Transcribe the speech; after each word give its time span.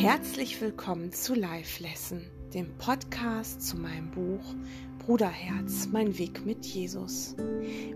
Herzlich 0.00 0.58
willkommen 0.62 1.12
zu 1.12 1.34
Live 1.34 1.78
Lesson, 1.78 2.24
dem 2.54 2.74
Podcast 2.78 3.60
zu 3.60 3.76
meinem 3.76 4.10
Buch 4.10 4.54
Bruderherz, 4.98 5.88
mein 5.92 6.16
Weg 6.16 6.46
mit 6.46 6.64
Jesus. 6.64 7.36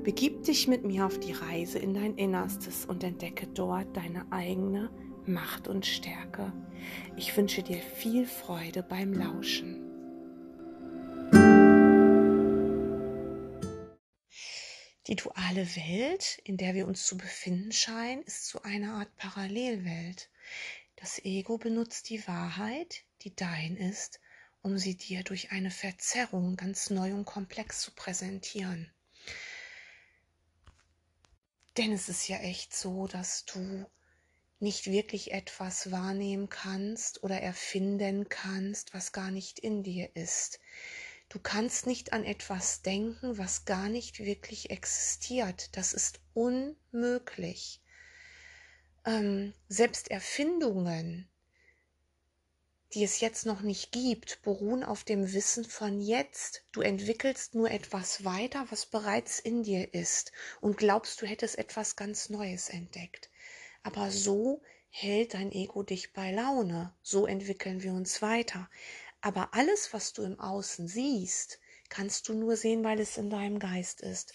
Begib 0.03 0.43
dich 0.43 0.69
mit 0.69 0.85
mir 0.85 1.07
auf 1.07 1.19
die 1.19 1.33
Reise 1.33 1.79
in 1.79 1.95
dein 1.95 2.17
Innerstes 2.17 2.85
und 2.85 3.03
entdecke 3.03 3.47
dort 3.47 3.97
deine 3.97 4.31
eigene 4.31 4.91
Macht 5.25 5.67
und 5.67 5.87
Stärke. 5.87 6.53
Ich 7.17 7.35
wünsche 7.39 7.63
dir 7.63 7.79
viel 7.79 8.27
Freude 8.27 8.83
beim 8.83 9.15
Lauschen. 9.15 9.81
Die 15.07 15.17
duale 15.17 15.67
Welt, 15.75 16.39
in 16.45 16.59
der 16.59 16.75
wir 16.75 16.87
uns 16.87 17.07
zu 17.07 17.17
befinden 17.17 17.73
scheinen, 17.73 18.23
ist 18.25 18.49
so 18.49 18.61
eine 18.61 18.93
Art 18.93 19.17
Parallelwelt. 19.17 20.29
Das 21.05 21.23
Ego 21.23 21.59
benutzt 21.59 22.09
die 22.09 22.27
Wahrheit, 22.27 23.05
die 23.21 23.37
dein 23.37 23.77
ist, 23.77 24.21
um 24.63 24.79
sie 24.79 24.97
dir 24.97 25.23
durch 25.23 25.53
eine 25.53 25.71
Verzerrung 25.71 26.57
ganz 26.57 26.89
neu 26.89 27.13
und 27.13 27.27
komplex 27.27 27.83
zu 27.83 27.91
präsentieren. 27.91 28.91
Denn 31.77 31.93
es 31.93 32.09
ist 32.09 32.27
ja 32.27 32.39
echt 32.39 32.75
so, 32.75 33.07
dass 33.07 33.45
du 33.45 33.85
nicht 34.61 34.87
wirklich 34.87 35.33
etwas 35.33 35.91
wahrnehmen 35.91 36.49
kannst 36.49 37.23
oder 37.23 37.39
erfinden 37.39 38.31
kannst, 38.31 38.95
was 38.95 39.13
gar 39.13 39.31
nicht 39.31 39.59
in 39.59 39.83
dir 39.83 40.09
ist. 40.17 40.59
Du 41.29 41.39
kannst 41.39 41.87
nicht 41.87 42.15
an 42.15 42.25
etwas 42.25 42.81
denken, 42.81 43.37
was 43.37 43.67
gar 43.67 43.91
nicht 43.91 44.21
wirklich 44.21 44.71
existiert. 44.71 45.77
Das 45.77 45.93
ist 45.93 46.21
unmöglich. 46.33 47.83
Ähm, 49.07 49.53
selbst 49.69 50.11
Erfindungen, 50.11 51.29
die 52.95 53.05
es 53.05 53.21
jetzt 53.21 53.45
noch 53.45 53.61
nicht 53.61 53.93
gibt, 53.93 54.41
beruhen 54.43 54.85
auf 54.85 55.05
dem 55.05 55.33
Wissen 55.33 55.65
von 55.65 56.01
jetzt. 56.01 56.65
Du 56.73 56.81
entwickelst 56.81 57.55
nur 57.55 57.71
etwas 57.71 58.25
weiter, 58.25 58.67
was 58.71 58.87
bereits 58.87 59.41
in 59.41 59.63
dir 59.63 59.93
ist 59.93 60.33
und 60.61 60.79
glaubst, 60.79 61.21
du 61.21 61.27
hättest 61.27 61.59
etwas 61.59 61.97
ganz 61.97 62.31
Neues 62.31 62.69
entdeckt. 62.69 63.31
Aber 63.83 64.11
so 64.11 64.63
hält 64.89 65.35
dein 65.35 65.51
Ego 65.51 65.83
dich 65.83 66.13
bei 66.13 66.31
Laune. 66.31 66.95
So 67.03 67.27
entwickeln 67.27 67.83
wir 67.83 67.93
uns 67.93 68.23
weiter. 68.23 68.71
Aber 69.21 69.55
alles, 69.55 69.93
was 69.93 70.13
du 70.13 70.23
im 70.23 70.39
Außen 70.39 70.87
siehst, 70.87 71.59
kannst 71.89 72.29
du 72.29 72.35
nur 72.35 72.57
sehen, 72.57 72.85
weil 72.85 73.01
es 73.01 73.17
in 73.17 73.29
deinem 73.29 73.59
Geist 73.59 74.01
ist. 74.01 74.33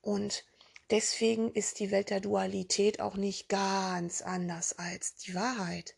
Und 0.00 0.44
deswegen 0.90 1.52
ist 1.52 1.80
die 1.80 1.90
Welt 1.90 2.10
der 2.10 2.20
Dualität 2.20 3.00
auch 3.00 3.16
nicht 3.16 3.48
ganz 3.48 4.22
anders 4.22 4.78
als 4.78 5.16
die 5.16 5.34
Wahrheit. 5.34 5.96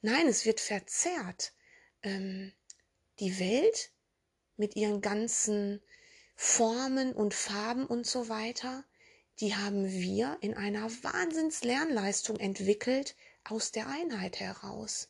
Nein, 0.00 0.26
es 0.26 0.44
wird 0.44 0.60
verzerrt. 0.60 1.52
Ähm, 2.02 2.52
die 3.20 3.38
Welt 3.38 3.92
mit 4.56 4.76
ihren 4.76 5.00
ganzen 5.00 5.80
Formen 6.34 7.12
und 7.12 7.34
Farben 7.34 7.86
und 7.86 8.06
so 8.06 8.28
weiter, 8.28 8.84
die 9.40 9.54
haben 9.54 9.90
wir 9.90 10.38
in 10.40 10.54
einer 10.54 10.90
Wahnsinnslernleistung 11.02 12.38
entwickelt 12.38 13.16
aus 13.44 13.72
der 13.72 13.88
Einheit 13.88 14.40
heraus. 14.40 15.08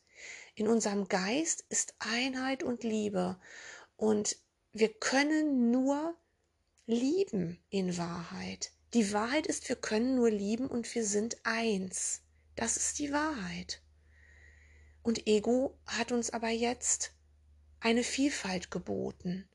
In 0.54 0.68
unserem 0.68 1.08
Geist 1.08 1.64
ist 1.68 1.94
Einheit 1.98 2.62
und 2.62 2.84
Liebe. 2.84 3.40
Und 3.96 4.36
wir 4.72 4.92
können 4.92 5.70
nur 5.70 6.14
lieben 6.86 7.58
in 7.70 7.96
Wahrheit. 7.96 8.72
Die 8.94 9.12
Wahrheit 9.14 9.46
ist, 9.46 9.68
wir 9.70 9.76
können 9.76 10.16
nur 10.16 10.30
lieben 10.30 10.66
und 10.66 10.94
wir 10.94 11.04
sind 11.06 11.38
eins. 11.44 12.20
Das 12.56 12.76
ist 12.76 12.98
die 12.98 13.10
Wahrheit. 13.10 13.80
Und 15.02 15.26
Ego 15.26 15.78
hat 15.86 16.12
uns 16.12 16.28
aber 16.28 16.50
jetzt 16.50 17.12
eine 17.80 18.04
Vielfalt 18.04 18.70
geboten 18.70 19.48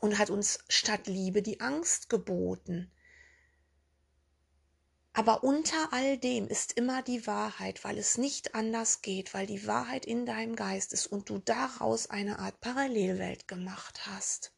und 0.00 0.16
hat 0.16 0.30
uns 0.30 0.60
statt 0.68 1.08
Liebe 1.08 1.42
die 1.42 1.60
Angst 1.60 2.08
geboten. 2.08 2.90
Aber 5.12 5.42
unter 5.42 5.92
all 5.92 6.16
dem 6.16 6.46
ist 6.46 6.72
immer 6.74 7.02
die 7.02 7.26
Wahrheit, 7.26 7.82
weil 7.82 7.98
es 7.98 8.16
nicht 8.16 8.54
anders 8.54 9.02
geht, 9.02 9.34
weil 9.34 9.46
die 9.46 9.66
Wahrheit 9.66 10.06
in 10.06 10.24
deinem 10.24 10.54
Geist 10.54 10.92
ist 10.92 11.08
und 11.08 11.28
du 11.30 11.38
daraus 11.38 12.10
eine 12.10 12.38
Art 12.38 12.60
Parallelwelt 12.60 13.48
gemacht 13.48 14.06
hast. 14.06 14.53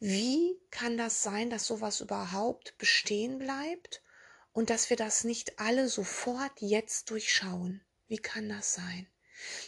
Wie 0.00 0.60
kann 0.70 0.96
das 0.96 1.22
sein, 1.22 1.50
dass 1.50 1.66
sowas 1.66 2.00
überhaupt 2.00 2.78
bestehen 2.78 3.38
bleibt 3.38 4.02
und 4.52 4.70
dass 4.70 4.90
wir 4.90 4.96
das 4.96 5.24
nicht 5.24 5.58
alle 5.58 5.88
sofort 5.88 6.52
jetzt 6.60 7.10
durchschauen? 7.10 7.80
Wie 8.06 8.18
kann 8.18 8.48
das 8.48 8.74
sein? 8.74 9.08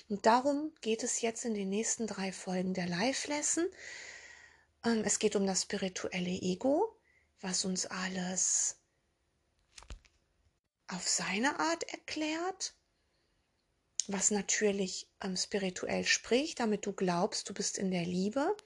Und 0.08 0.26
darum 0.26 0.72
geht 0.80 1.02
es 1.02 1.20
jetzt 1.20 1.44
in 1.44 1.54
den 1.54 1.68
nächsten 1.68 2.06
drei 2.06 2.32
Folgen 2.32 2.74
der 2.74 2.86
Live-Lesson. 2.86 3.66
Ähm, 4.84 5.02
es 5.04 5.18
geht 5.18 5.36
um 5.36 5.46
das 5.46 5.62
spirituelle 5.62 6.30
Ego, 6.30 6.96
was 7.40 7.64
uns 7.64 7.86
alles 7.86 8.76
auf 10.88 11.08
seine 11.08 11.58
Art 11.58 11.84
erklärt, 11.92 12.74
was 14.08 14.30
natürlich 14.30 15.08
ähm, 15.22 15.36
spirituell 15.36 16.04
spricht, 16.04 16.60
damit 16.60 16.86
du 16.86 16.92
glaubst, 16.92 17.48
du 17.48 17.54
bist 17.54 17.78
in 17.78 17.90
der 17.90 18.04
Liebe. 18.04 18.56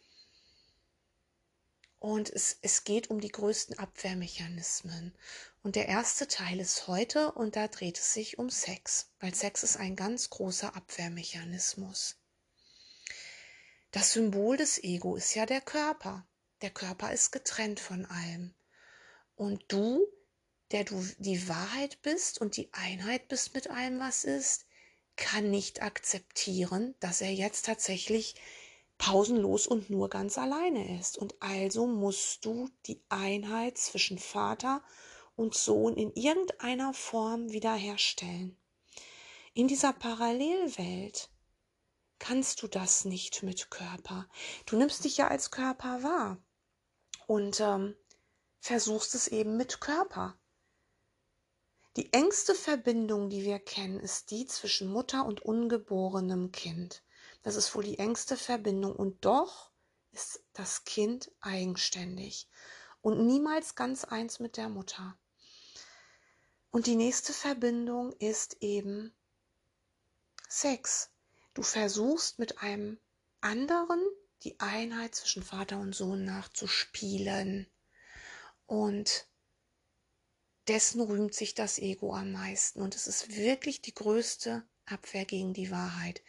Und 2.05 2.29
es, 2.29 2.59
es 2.61 2.85
geht 2.85 3.09
um 3.09 3.19
die 3.19 3.31
größten 3.31 3.79
Abwehrmechanismen. 3.79 5.15
Und 5.63 5.75
der 5.75 5.89
erste 5.89 6.29
Teil 6.29 6.61
ist 6.61 6.87
heute 6.87 7.33
und 7.33 7.57
da 7.57 7.67
dreht 7.67 7.99
es 7.99 8.13
sich 8.13 8.39
um 8.39 8.51
Sex, 8.51 9.09
weil 9.21 9.35
Sex 9.35 9.63
ist 9.63 9.79
ein 9.79 9.97
ganz 9.97 10.29
großer 10.29 10.77
Abwehrmechanismus. 10.77 12.17
Das 13.91 14.13
Symbol 14.13 14.59
des 14.59 14.85
Ego 14.85 15.17
ist 15.17 15.35
ja 15.35 15.47
der 15.47 15.63
Körper. 15.63 16.27
Der 16.61 16.69
Körper 16.69 17.11
ist 17.11 17.33
getrennt 17.33 17.81
von 17.81 18.05
allem. 18.05 18.53
Und 19.35 19.65
du, 19.69 20.07
der 20.73 20.85
du 20.85 21.03
die 21.17 21.49
Wahrheit 21.49 22.03
bist 22.03 22.39
und 22.39 22.59
die 22.59 22.69
Einheit 22.75 23.29
bist 23.29 23.55
mit 23.55 23.71
allem, 23.71 23.99
was 23.99 24.25
ist, 24.25 24.67
kann 25.17 25.51
nicht 25.51 25.81
akzeptieren, 25.81 26.95
dass 27.01 27.23
er 27.23 27.33
jetzt 27.33 27.65
tatsächlich 27.65 28.35
pausenlos 28.99 29.67
und 29.67 29.91
nur 29.91 30.09
ganz 30.09 30.39
alleine 30.39 30.99
ist. 30.99 31.19
Und 31.19 31.35
also 31.41 31.87
musst 31.87 32.45
du 32.45 32.69
die 32.87 33.03
Einheit 33.09 33.79
zwischen 33.79 34.19
Vater 34.19 34.83
und 35.37 35.55
Sohn 35.55 35.97
in 35.97 36.13
irgendeiner 36.13 36.95
Form 36.95 37.51
wiederherstellen. 37.51 38.57
In 39.53 39.69
dieser 39.69 39.93
Parallelwelt 39.93 41.31
kannst 42.19 42.63
du 42.63 42.69
das 42.69 43.05
nicht 43.05 43.43
mit 43.43 43.71
Körper. 43.71 44.29
Du 44.67 44.77
nimmst 44.77 45.05
dich 45.05 45.17
ja 45.17 45.29
als 45.29 45.51
Körper 45.51 46.03
wahr. 46.03 46.43
Und 47.27 47.61
ähm, 47.61 47.95
versuchst 48.61 49.15
es 49.15 49.29
eben 49.29 49.57
mit 49.57 49.81
Körper. 49.81 50.39
Die 51.97 52.13
engste 52.13 52.55
Verbindung, 52.57 53.31
die 53.31 53.45
wir 53.45 53.61
kennen, 53.61 54.01
ist 54.01 54.33
die 54.33 54.47
zwischen 54.47 54.89
Mutter 54.89 55.25
und 55.25 55.43
ungeborenem 55.43 56.51
Kind. 56.51 57.04
Das 57.45 57.57
ist 57.57 57.75
wohl 57.75 57.85
die 57.85 57.99
engste 57.99 58.37
Verbindung 58.37 58.97
und 58.97 59.25
doch 59.25 59.71
ist 60.13 60.43
das 60.55 60.85
Kind 60.85 61.31
eigenständig 61.41 62.49
und 63.03 63.27
niemals 63.27 63.75
ganz 63.75 64.05
eins 64.05 64.41
mit 64.41 64.57
der 64.57 64.71
Mutter. 64.71 65.17
Und 66.71 66.87
die 66.87 66.97
nächste 66.97 67.35
Verbindung 67.35 68.13
ist 68.13 68.57
eben 68.61 69.15
Sex. 70.49 71.11
Du 71.53 71.63
versuchst 71.63 72.39
mit 72.39 72.63
einem 72.63 72.99
anderen 73.43 74.03
die 74.43 74.59
Einheit 74.59 75.15
zwischen 75.15 75.43
Vater 75.43 75.79
und 75.79 75.95
Sohn 75.95 76.25
nachzuspielen. 76.25 77.71
Und 78.67 79.29
dessen 80.67 81.03
rühmt 81.03 81.35
sich 81.35 81.55
das 81.55 81.79
Ego 81.79 82.15
am 82.15 82.33
meisten. 82.33 82.81
Und 82.81 82.95
es 82.95 83.07
ist 83.07 83.37
wirklich 83.37 83.83
die 83.83 83.95
größte 83.95 84.67
Abwehr 84.87 85.25
gegen 85.25 85.53
die 85.55 85.71
Wahrheit. 85.71 86.23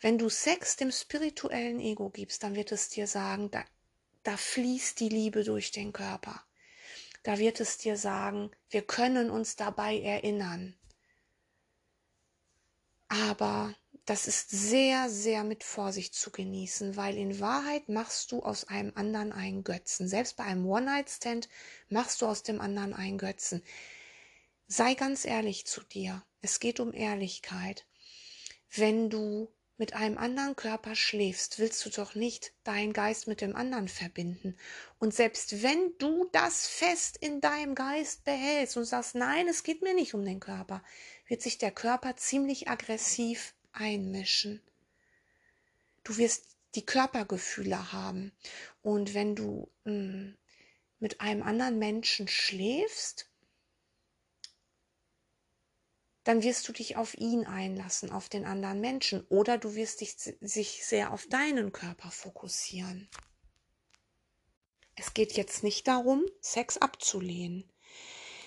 Wenn 0.00 0.18
du 0.18 0.28
Sex 0.28 0.76
dem 0.76 0.92
spirituellen 0.92 1.80
Ego 1.80 2.10
gibst, 2.10 2.42
dann 2.42 2.54
wird 2.54 2.72
es 2.72 2.88
dir 2.88 3.06
sagen, 3.06 3.50
da, 3.50 3.64
da 4.22 4.36
fließt 4.36 5.00
die 5.00 5.08
Liebe 5.08 5.44
durch 5.44 5.70
den 5.70 5.92
Körper. 5.92 6.42
Da 7.22 7.38
wird 7.38 7.60
es 7.60 7.78
dir 7.78 7.96
sagen, 7.96 8.50
wir 8.70 8.82
können 8.82 9.30
uns 9.30 9.56
dabei 9.56 9.98
erinnern. 9.98 10.76
Aber 13.08 13.74
das 14.04 14.28
ist 14.28 14.50
sehr, 14.50 15.10
sehr 15.10 15.42
mit 15.42 15.64
Vorsicht 15.64 16.14
zu 16.14 16.30
genießen, 16.30 16.96
weil 16.96 17.16
in 17.16 17.40
Wahrheit 17.40 17.88
machst 17.88 18.30
du 18.30 18.42
aus 18.42 18.64
einem 18.64 18.92
anderen 18.94 19.32
einen 19.32 19.64
Götzen. 19.64 20.06
Selbst 20.06 20.36
bei 20.36 20.44
einem 20.44 20.64
One-Night-Stand 20.64 21.48
machst 21.88 22.22
du 22.22 22.26
aus 22.26 22.44
dem 22.44 22.60
anderen 22.60 22.94
einen 22.94 23.18
Götzen. 23.18 23.64
Sei 24.68 24.94
ganz 24.94 25.24
ehrlich 25.24 25.64
zu 25.64 25.80
dir. 25.82 26.24
Es 26.42 26.58
geht 26.58 26.80
um 26.80 26.92
Ehrlichkeit. 26.92 27.86
Wenn 28.74 29.10
du 29.10 29.52
mit 29.78 29.92
einem 29.92 30.18
anderen 30.18 30.56
Körper 30.56 30.96
schläfst, 30.96 31.60
willst 31.60 31.84
du 31.86 31.90
doch 31.90 32.16
nicht 32.16 32.52
deinen 32.64 32.92
Geist 32.92 33.28
mit 33.28 33.40
dem 33.42 33.54
anderen 33.54 33.86
verbinden. 33.86 34.56
Und 34.98 35.14
selbst 35.14 35.62
wenn 35.62 35.96
du 35.98 36.28
das 36.32 36.66
fest 36.66 37.16
in 37.16 37.40
deinem 37.40 37.76
Geist 37.76 38.24
behältst 38.24 38.76
und 38.76 38.86
sagst, 38.86 39.14
nein, 39.14 39.46
es 39.46 39.62
geht 39.62 39.82
mir 39.82 39.94
nicht 39.94 40.14
um 40.14 40.24
den 40.24 40.40
Körper, 40.40 40.82
wird 41.28 41.42
sich 41.42 41.58
der 41.58 41.70
Körper 41.70 42.16
ziemlich 42.16 42.68
aggressiv 42.68 43.54
einmischen. 43.72 44.60
Du 46.02 46.16
wirst 46.16 46.56
die 46.74 46.86
Körpergefühle 46.86 47.92
haben. 47.92 48.32
Und 48.82 49.14
wenn 49.14 49.36
du 49.36 49.70
mh, 49.84 49.92
hm, 49.92 50.36
mit 50.98 51.20
einem 51.20 51.42
anderen 51.42 51.78
Menschen 51.78 52.26
schläfst, 52.26 53.30
dann 56.26 56.42
wirst 56.42 56.66
du 56.66 56.72
dich 56.72 56.96
auf 56.96 57.16
ihn 57.16 57.46
einlassen, 57.46 58.10
auf 58.10 58.28
den 58.28 58.46
anderen 58.46 58.80
Menschen, 58.80 59.24
oder 59.28 59.58
du 59.58 59.76
wirst 59.76 60.00
dich 60.00 60.16
sich 60.40 60.84
sehr 60.84 61.12
auf 61.12 61.28
deinen 61.28 61.70
Körper 61.70 62.10
fokussieren. 62.10 63.08
Es 64.96 65.14
geht 65.14 65.34
jetzt 65.34 65.62
nicht 65.62 65.86
darum, 65.86 66.24
Sex 66.40 66.78
abzulehnen. 66.78 67.70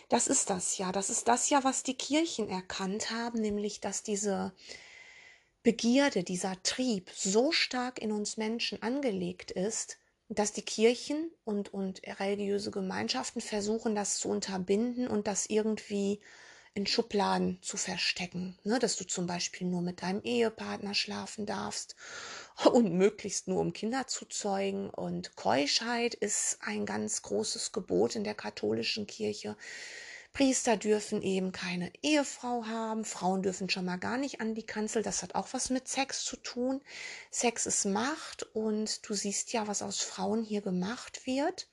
Das 0.09 0.27
ist 0.27 0.49
das 0.49 0.77
ja. 0.77 0.91
Das 0.91 1.09
ist 1.09 1.29
das 1.29 1.49
ja, 1.49 1.63
was 1.63 1.83
die 1.83 1.93
Kirchen 1.93 2.49
erkannt 2.49 3.11
haben, 3.11 3.39
nämlich 3.39 3.79
dass 3.79 4.03
diese 4.03 4.53
Begierde, 5.63 6.25
dieser 6.25 6.61
Trieb 6.63 7.09
so 7.15 7.53
stark 7.53 8.01
in 8.01 8.11
uns 8.11 8.35
Menschen 8.35 8.83
angelegt 8.83 9.51
ist, 9.51 9.99
dass 10.27 10.51
die 10.51 10.63
Kirchen 10.63 11.31
und, 11.45 11.73
und 11.73 12.01
religiöse 12.19 12.71
Gemeinschaften 12.71 13.39
versuchen, 13.39 13.95
das 13.95 14.17
zu 14.17 14.27
unterbinden 14.27 15.07
und 15.07 15.27
das 15.27 15.45
irgendwie 15.45 16.19
in 16.79 16.87
Schubladen 16.87 17.59
zu 17.61 17.75
verstecken, 17.75 18.57
ne, 18.63 18.79
dass 18.79 18.95
du 18.95 19.03
zum 19.03 19.27
Beispiel 19.27 19.67
nur 19.67 19.81
mit 19.81 20.01
deinem 20.01 20.23
Ehepartner 20.23 20.93
schlafen 20.93 21.45
darfst 21.45 21.97
und 22.71 22.93
möglichst 22.93 23.49
nur 23.49 23.59
um 23.59 23.73
Kinder 23.73 24.07
zu 24.07 24.25
zeugen. 24.25 24.89
Und 24.89 25.35
Keuschheit 25.35 26.15
ist 26.15 26.59
ein 26.61 26.85
ganz 26.85 27.21
großes 27.21 27.73
Gebot 27.73 28.15
in 28.15 28.23
der 28.23 28.33
katholischen 28.33 29.07
Kirche. 29.07 29.57
Priester 30.31 30.77
dürfen 30.77 31.21
eben 31.21 31.51
keine 31.51 31.91
Ehefrau 32.01 32.63
haben, 32.65 33.03
Frauen 33.03 33.41
dürfen 33.41 33.69
schon 33.69 33.83
mal 33.83 33.97
gar 33.97 34.17
nicht 34.17 34.39
an 34.39 34.55
die 34.55 34.65
Kanzel, 34.65 35.03
das 35.03 35.21
hat 35.21 35.35
auch 35.35 35.49
was 35.51 35.69
mit 35.69 35.89
Sex 35.89 36.23
zu 36.23 36.37
tun. 36.37 36.81
Sex 37.29 37.65
ist 37.65 37.83
Macht 37.83 38.43
und 38.53 39.09
du 39.09 39.15
siehst 39.15 39.51
ja, 39.51 39.67
was 39.67 39.81
aus 39.81 39.99
Frauen 39.99 40.43
hier 40.43 40.61
gemacht 40.61 41.25
wird. 41.25 41.67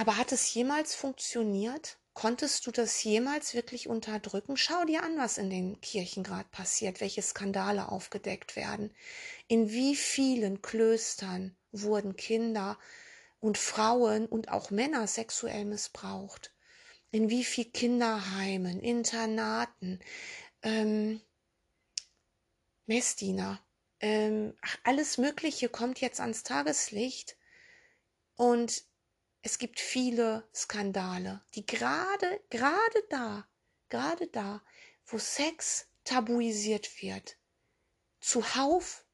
Aber 0.00 0.16
hat 0.16 0.32
es 0.32 0.54
jemals 0.54 0.94
funktioniert? 0.94 1.98
Konntest 2.14 2.66
du 2.66 2.70
das 2.70 3.04
jemals 3.04 3.52
wirklich 3.52 3.86
unterdrücken? 3.86 4.56
Schau 4.56 4.86
dir 4.86 5.02
an, 5.02 5.18
was 5.18 5.36
in 5.36 5.50
den 5.50 5.78
Kirchen 5.82 6.22
gerade 6.22 6.48
passiert, 6.48 7.02
welche 7.02 7.20
Skandale 7.20 7.92
aufgedeckt 7.92 8.56
werden. 8.56 8.94
In 9.46 9.68
wie 9.68 9.94
vielen 9.94 10.62
Klöstern 10.62 11.54
wurden 11.70 12.16
Kinder 12.16 12.78
und 13.40 13.58
Frauen 13.58 14.24
und 14.24 14.48
auch 14.48 14.70
Männer 14.70 15.06
sexuell 15.06 15.66
missbraucht? 15.66 16.54
In 17.10 17.28
wie 17.28 17.44
viel 17.44 17.66
Kinderheimen, 17.66 18.80
Internaten, 18.80 20.00
ähm, 20.62 21.20
Messdiener, 22.86 23.60
ähm, 24.00 24.56
alles 24.82 25.18
Mögliche 25.18 25.68
kommt 25.68 26.00
jetzt 26.00 26.20
ans 26.20 26.42
Tageslicht. 26.42 27.36
Und 28.34 28.88
es 29.42 29.58
gibt 29.58 29.80
viele 29.80 30.48
Skandale, 30.54 31.42
die 31.54 31.64
gerade, 31.64 32.40
gerade 32.50 33.02
da, 33.08 33.48
gerade 33.88 34.26
da, 34.28 34.62
wo 35.06 35.18
Sex 35.18 35.86
tabuisiert 36.04 37.02
wird, 37.02 37.36
zuhauf 38.20 39.04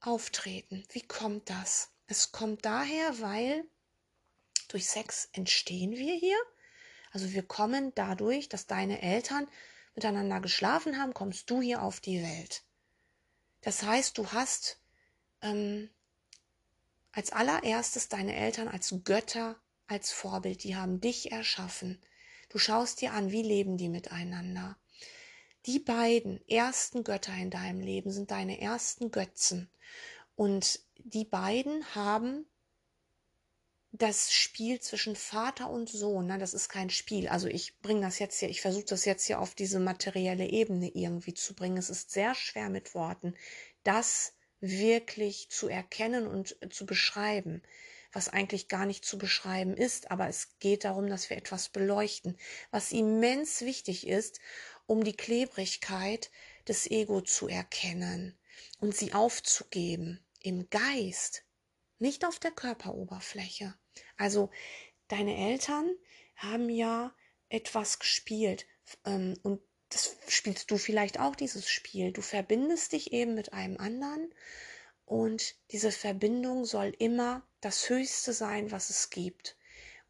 auftreten. 0.00 0.84
Wie 0.90 1.06
kommt 1.06 1.48
das? 1.48 1.92
Es 2.06 2.32
kommt 2.32 2.64
daher, 2.64 3.20
weil 3.20 3.64
durch 4.68 4.88
Sex 4.88 5.28
entstehen 5.32 5.92
wir 5.92 6.14
hier. 6.14 6.38
Also 7.10 7.32
wir 7.32 7.42
kommen 7.42 7.94
dadurch, 7.94 8.48
dass 8.48 8.66
deine 8.66 9.00
Eltern 9.00 9.48
miteinander 9.94 10.40
geschlafen 10.40 10.98
haben, 10.98 11.14
kommst 11.14 11.50
du 11.50 11.62
hier 11.62 11.82
auf 11.82 12.00
die 12.00 12.22
Welt. 12.22 12.62
Das 13.62 13.82
heißt, 13.82 14.18
du 14.18 14.32
hast 14.32 14.80
ähm, 15.40 15.90
als 17.12 17.32
allererstes 17.32 18.08
deine 18.08 18.36
Eltern 18.36 18.68
als 18.68 18.94
Götter 19.04 19.60
als 19.88 20.12
Vorbild, 20.12 20.62
die 20.64 20.76
haben 20.76 21.00
dich 21.00 21.32
erschaffen. 21.32 22.00
Du 22.48 22.58
schaust 22.58 23.00
dir 23.00 23.12
an, 23.12 23.30
wie 23.30 23.42
leben 23.42 23.76
die 23.76 23.88
miteinander. 23.88 24.78
Die 25.66 25.78
beiden 25.78 26.46
ersten 26.48 27.04
Götter 27.04 27.34
in 27.34 27.50
deinem 27.50 27.80
Leben 27.80 28.10
sind 28.10 28.30
deine 28.30 28.60
ersten 28.60 29.10
Götzen. 29.10 29.70
Und 30.34 30.80
die 30.98 31.24
beiden 31.24 31.94
haben 31.94 32.46
das 33.92 34.32
Spiel 34.32 34.80
zwischen 34.80 35.16
Vater 35.16 35.70
und 35.70 35.88
Sohn, 35.88 36.26
ne, 36.26 36.38
das 36.38 36.54
ist 36.54 36.68
kein 36.68 36.90
Spiel. 36.90 37.28
Also 37.28 37.48
ich 37.48 37.80
bringe 37.80 38.02
das 38.02 38.18
jetzt 38.18 38.38
hier, 38.38 38.48
ich 38.48 38.60
versuche 38.60 38.84
das 38.84 39.04
jetzt 39.04 39.26
hier 39.26 39.40
auf 39.40 39.54
diese 39.54 39.80
materielle 39.80 40.46
Ebene 40.46 40.88
irgendwie 40.94 41.34
zu 41.34 41.54
bringen. 41.54 41.78
Es 41.78 41.90
ist 41.90 42.10
sehr 42.10 42.34
schwer 42.34 42.68
mit 42.70 42.94
Worten, 42.94 43.34
das 43.82 44.34
wirklich 44.60 45.50
zu 45.50 45.68
erkennen 45.68 46.26
und 46.26 46.56
zu 46.70 46.86
beschreiben 46.86 47.62
was 48.12 48.28
eigentlich 48.28 48.68
gar 48.68 48.86
nicht 48.86 49.04
zu 49.04 49.18
beschreiben 49.18 49.76
ist, 49.76 50.10
aber 50.10 50.28
es 50.28 50.58
geht 50.58 50.84
darum, 50.84 51.08
dass 51.08 51.30
wir 51.30 51.36
etwas 51.36 51.68
beleuchten, 51.68 52.38
was 52.70 52.92
immens 52.92 53.60
wichtig 53.62 54.06
ist, 54.06 54.40
um 54.86 55.04
die 55.04 55.16
Klebrigkeit 55.16 56.30
des 56.66 56.90
Ego 56.90 57.20
zu 57.20 57.48
erkennen 57.48 58.38
und 58.80 58.96
sie 58.96 59.12
aufzugeben 59.12 60.24
im 60.40 60.68
Geist, 60.70 61.44
nicht 61.98 62.24
auf 62.24 62.38
der 62.38 62.50
Körperoberfläche. 62.50 63.74
Also 64.16 64.50
deine 65.08 65.36
Eltern 65.36 65.90
haben 66.36 66.70
ja 66.70 67.14
etwas 67.48 67.98
gespielt 67.98 68.66
ähm, 69.04 69.34
und 69.42 69.60
das 69.90 70.16
spielst 70.28 70.70
du 70.70 70.76
vielleicht 70.76 71.18
auch 71.18 71.34
dieses 71.34 71.68
Spiel. 71.68 72.12
Du 72.12 72.20
verbindest 72.20 72.92
dich 72.92 73.12
eben 73.12 73.34
mit 73.34 73.52
einem 73.52 73.78
anderen 73.78 74.32
und 75.08 75.54
diese 75.70 75.90
Verbindung 75.90 76.66
soll 76.66 76.92
immer 76.98 77.42
das 77.62 77.88
Höchste 77.88 78.34
sein, 78.34 78.70
was 78.70 78.90
es 78.90 79.08
gibt. 79.08 79.56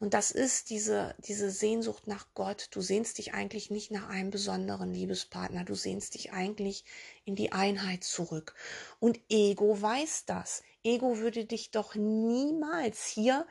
Und 0.01 0.13
das 0.13 0.33
ist 0.33 0.71
diese, 0.71 1.15
diese 1.19 1.51
Sehnsucht 1.51 2.09
nach 2.09 2.27
Gott. 2.35 2.67
Du 2.73 2.81
sehnst 2.81 3.19
dich 3.19 3.33
eigentlich 3.33 3.71
nicht 3.71 3.93
nach 3.93 4.09
einem 4.09 4.31
besonderen 4.31 4.93
Liebespartner. 4.93 5.65
Du 5.65 5.77
sehnst 5.77 6.15
dich 6.15 6.33
eigentlich 6.33 6.85
in 7.25 7.37
die 7.37 7.53
Einheit 7.53 8.03
zurück. 8.03 8.57
Und 8.99 9.21
Ego 9.29 9.81
weiß 9.81 10.25
das. 10.25 10.63
Ego 10.83 11.19
würde 11.19 11.45
dich 11.45 11.71
doch 11.71 11.95
niemals 11.95 13.07
hier 13.07 13.47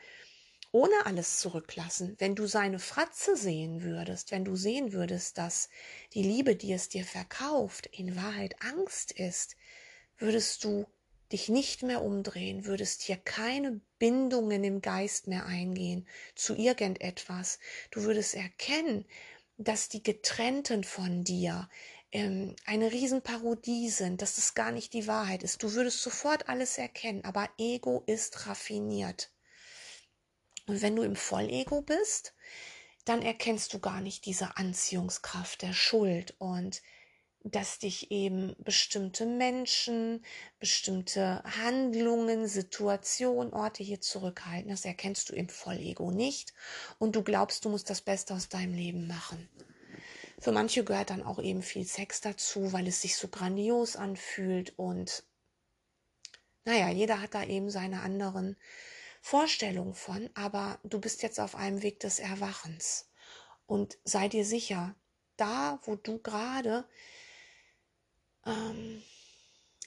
ohne 0.73 1.05
alles 1.05 1.39
zurücklassen. 1.39 2.15
Wenn 2.19 2.35
du 2.35 2.45
seine 2.45 2.79
Fratze 2.79 3.37
sehen 3.37 3.83
würdest, 3.83 4.31
wenn 4.31 4.43
du 4.43 4.57
sehen 4.57 4.91
würdest, 4.91 5.37
dass 5.37 5.69
die 6.13 6.23
Liebe, 6.23 6.57
die 6.57 6.73
es 6.73 6.89
dir 6.89 7.05
verkauft, 7.05 7.87
in 7.87 8.17
Wahrheit 8.17 8.61
Angst 8.61 9.13
ist, 9.13 9.55
würdest 10.17 10.65
du 10.65 10.85
dich 11.31 11.49
nicht 11.49 11.83
mehr 11.83 12.03
umdrehen, 12.03 12.65
würdest 12.65 13.01
hier 13.01 13.17
keine 13.17 13.81
Bindungen 13.99 14.63
im 14.63 14.81
Geist 14.81 15.27
mehr 15.27 15.45
eingehen 15.45 16.07
zu 16.35 16.55
irgendetwas. 16.55 17.59
Du 17.91 18.03
würdest 18.03 18.35
erkennen, 18.35 19.05
dass 19.57 19.89
die 19.89 20.03
Getrennten 20.03 20.83
von 20.83 21.23
dir 21.23 21.69
ähm, 22.11 22.55
eine 22.65 22.91
Riesenparodie 22.91 23.89
sind, 23.89 24.21
dass 24.21 24.37
es 24.37 24.53
gar 24.53 24.71
nicht 24.71 24.93
die 24.93 25.07
Wahrheit 25.07 25.43
ist. 25.43 25.63
Du 25.63 25.73
würdest 25.73 26.01
sofort 26.01 26.47
alles 26.47 26.77
erkennen, 26.77 27.23
aber 27.25 27.49
Ego 27.57 28.03
ist 28.05 28.47
raffiniert. 28.47 29.31
Und 30.67 30.81
wenn 30.81 30.95
du 30.95 31.03
im 31.03 31.15
Vollego 31.15 31.81
bist, 31.81 32.33
dann 33.05 33.21
erkennst 33.21 33.73
du 33.73 33.79
gar 33.79 34.01
nicht 34.01 34.25
diese 34.25 34.57
Anziehungskraft 34.57 35.61
der 35.61 35.73
Schuld 35.73 36.35
und 36.39 36.81
dass 37.51 37.79
dich 37.79 38.11
eben 38.11 38.55
bestimmte 38.59 39.25
Menschen, 39.25 40.23
bestimmte 40.59 41.43
Handlungen, 41.43 42.47
Situationen, 42.47 43.53
Orte 43.53 43.83
hier 43.83 44.01
zurückhalten. 44.01 44.69
Das 44.69 44.85
erkennst 44.85 45.29
du 45.29 45.35
im 45.35 45.49
Vollego 45.49 46.11
nicht 46.11 46.53
und 46.99 47.15
du 47.15 47.23
glaubst, 47.23 47.65
du 47.65 47.69
musst 47.69 47.89
das 47.89 48.01
Beste 48.01 48.33
aus 48.33 48.49
deinem 48.49 48.73
Leben 48.73 49.07
machen. 49.07 49.49
Für 50.39 50.51
manche 50.51 50.83
gehört 50.83 51.09
dann 51.09 51.23
auch 51.23 51.39
eben 51.39 51.63
viel 51.63 51.85
Sex 51.85 52.21
dazu, 52.21 52.71
weil 52.73 52.87
es 52.87 53.01
sich 53.01 53.15
so 53.15 53.27
grandios 53.27 53.95
anfühlt 53.95 54.77
und 54.77 55.23
naja, 56.65 56.89
jeder 56.89 57.21
hat 57.21 57.33
da 57.33 57.43
eben 57.43 57.69
seine 57.69 58.01
anderen 58.01 58.57
Vorstellungen 59.21 59.93
von, 59.93 60.29
aber 60.35 60.79
du 60.83 60.99
bist 60.99 61.23
jetzt 61.23 61.39
auf 61.39 61.55
einem 61.55 61.81
Weg 61.81 61.99
des 62.01 62.19
Erwachens 62.19 63.09
und 63.65 63.97
sei 64.03 64.27
dir 64.27 64.45
sicher, 64.45 64.95
da, 65.37 65.79
wo 65.83 65.95
du 65.95 66.19
gerade 66.19 66.85
ähm, 68.47 69.03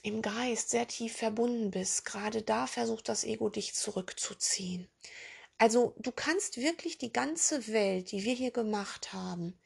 im 0.03 0.21
Geist 0.21 0.69
sehr 0.69 0.87
tief 0.87 1.17
verbunden 1.17 1.71
bist, 1.71 2.05
gerade 2.05 2.41
da 2.41 2.67
versucht 2.67 3.09
das 3.09 3.23
Ego 3.23 3.49
dich 3.49 3.73
zurückzuziehen. 3.73 4.89
Also 5.57 5.93
du 5.99 6.11
kannst 6.11 6.57
wirklich 6.57 6.97
die 6.97 7.13
ganze 7.13 7.67
Welt, 7.67 8.11
die 8.11 8.23
wir 8.23 8.33
hier 8.33 8.51
gemacht 8.51 9.13
haben, 9.13 9.59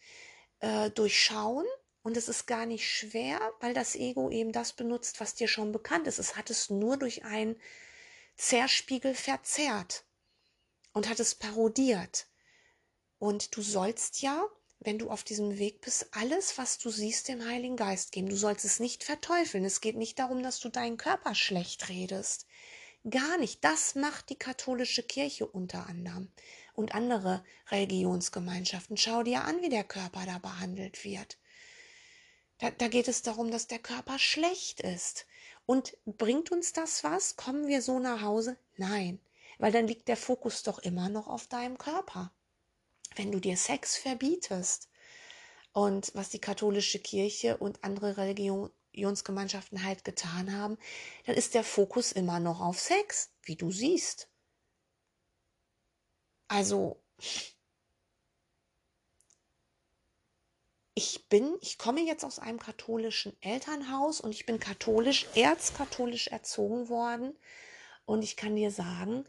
äh, 0.59 0.89
durchschauen 0.89 1.65
und 2.03 2.17
es 2.17 2.27
ist 2.27 2.47
gar 2.47 2.65
nicht 2.65 2.87
schwer, 2.87 3.39
weil 3.61 3.73
das 3.73 3.95
Ego 3.95 4.29
eben 4.29 4.51
das 4.51 4.73
benutzt, 4.73 5.19
was 5.19 5.35
dir 5.35 5.47
schon 5.47 5.71
bekannt 5.71 6.07
ist. 6.07 6.19
Es 6.19 6.35
hat 6.35 6.49
es 6.49 6.69
nur 6.69 6.97
durch 6.97 7.23
einen 7.23 7.59
Zerspiegel 8.35 9.15
verzerrt 9.15 10.03
und 10.93 11.07
hat 11.07 11.19
es 11.19 11.35
parodiert. 11.35 12.27
Und 13.17 13.55
du 13.55 13.61
sollst 13.61 14.21
ja, 14.21 14.45
wenn 14.79 14.99
du 14.99 15.09
auf 15.09 15.23
diesem 15.23 15.57
Weg 15.57 15.81
bist, 15.81 16.07
alles, 16.11 16.57
was 16.57 16.77
du 16.77 16.89
siehst, 16.89 17.27
dem 17.27 17.45
Heiligen 17.45 17.75
Geist 17.75 18.11
geben. 18.11 18.29
Du 18.29 18.35
sollst 18.35 18.65
es 18.65 18.79
nicht 18.79 19.03
verteufeln. 19.03 19.65
Es 19.65 19.81
geht 19.81 19.95
nicht 19.95 20.19
darum, 20.19 20.43
dass 20.43 20.59
du 20.59 20.69
deinen 20.69 20.97
Körper 20.97 21.33
schlecht 21.33 21.89
redest. 21.89 22.45
Gar 23.09 23.37
nicht. 23.37 23.63
Das 23.63 23.95
macht 23.95 24.29
die 24.29 24.37
katholische 24.37 25.03
Kirche 25.03 25.45
unter 25.47 25.87
anderem 25.87 26.31
und 26.73 26.93
andere 26.93 27.43
Religionsgemeinschaften. 27.71 28.97
Schau 28.97 29.23
dir 29.23 29.43
an, 29.43 29.61
wie 29.61 29.69
der 29.69 29.83
Körper 29.83 30.25
da 30.25 30.37
behandelt 30.39 31.03
wird. 31.03 31.37
Da, 32.59 32.71
da 32.71 32.87
geht 32.87 33.07
es 33.07 33.21
darum, 33.21 33.51
dass 33.51 33.67
der 33.67 33.79
Körper 33.79 34.19
schlecht 34.19 34.81
ist. 34.81 35.25
Und 35.65 35.97
bringt 36.05 36.51
uns 36.51 36.73
das 36.73 37.03
was? 37.03 37.35
Kommen 37.35 37.67
wir 37.67 37.81
so 37.81 37.99
nach 37.99 38.21
Hause? 38.21 38.57
Nein, 38.77 39.19
weil 39.57 39.71
dann 39.71 39.87
liegt 39.87 40.07
der 40.07 40.17
Fokus 40.17 40.63
doch 40.63 40.79
immer 40.79 41.09
noch 41.09 41.27
auf 41.27 41.47
deinem 41.47 41.77
Körper. 41.77 42.31
Wenn 43.15 43.31
du 43.31 43.39
dir 43.39 43.57
Sex 43.57 43.97
verbietest 43.97 44.89
und 45.71 46.11
was 46.15 46.29
die 46.29 46.39
katholische 46.39 46.99
Kirche 46.99 47.57
und 47.57 47.83
andere 47.83 48.17
Religionsgemeinschaften 48.17 49.83
halt 49.83 50.03
getan 50.03 50.53
haben, 50.57 50.77
dann 51.25 51.35
ist 51.35 51.53
der 51.53 51.63
Fokus 51.63 52.11
immer 52.11 52.39
noch 52.39 52.61
auf 52.61 52.79
Sex, 52.79 53.31
wie 53.43 53.55
du 53.55 53.71
siehst. 53.71 54.29
Also, 56.47 57.01
ich 60.93 61.27
bin, 61.27 61.57
ich 61.61 61.77
komme 61.77 62.01
jetzt 62.01 62.23
aus 62.23 62.39
einem 62.39 62.59
katholischen 62.59 63.35
Elternhaus 63.41 64.21
und 64.21 64.31
ich 64.31 64.45
bin 64.45 64.59
katholisch, 64.59 65.27
erzkatholisch 65.35 66.27
erzogen 66.27 66.87
worden. 66.89 67.37
Und 68.05 68.23
ich 68.23 68.37
kann 68.37 68.55
dir 68.55 68.71
sagen, 68.71 69.25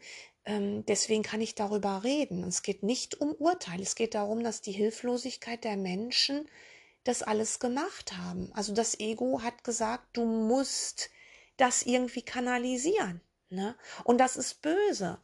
deswegen 0.47 1.23
kann 1.23 1.41
ich 1.41 1.55
darüber 1.55 2.03
reden. 2.03 2.43
Es 2.43 2.63
geht 2.63 2.81
nicht 2.81 3.19
um 3.19 3.33
Urteil. 3.33 3.81
Es 3.81 3.95
geht 3.95 4.15
darum, 4.15 4.43
dass 4.43 4.61
die 4.61 4.71
Hilflosigkeit 4.71 5.63
der 5.63 5.75
Menschen 5.75 6.47
das 7.03 7.21
alles 7.21 7.59
gemacht 7.59 8.13
haben. 8.17 8.51
Also 8.53 8.73
das 8.73 8.99
Ego 8.99 9.41
hat 9.41 9.63
gesagt, 9.63 10.05
du 10.13 10.25
musst 10.25 11.09
das 11.57 11.83
irgendwie 11.83 12.21
kanalisieren. 12.21 13.21
Ne? 13.49 13.75
Und 14.03 14.19
das 14.19 14.35
ist 14.35 14.61
böse. 14.61 15.19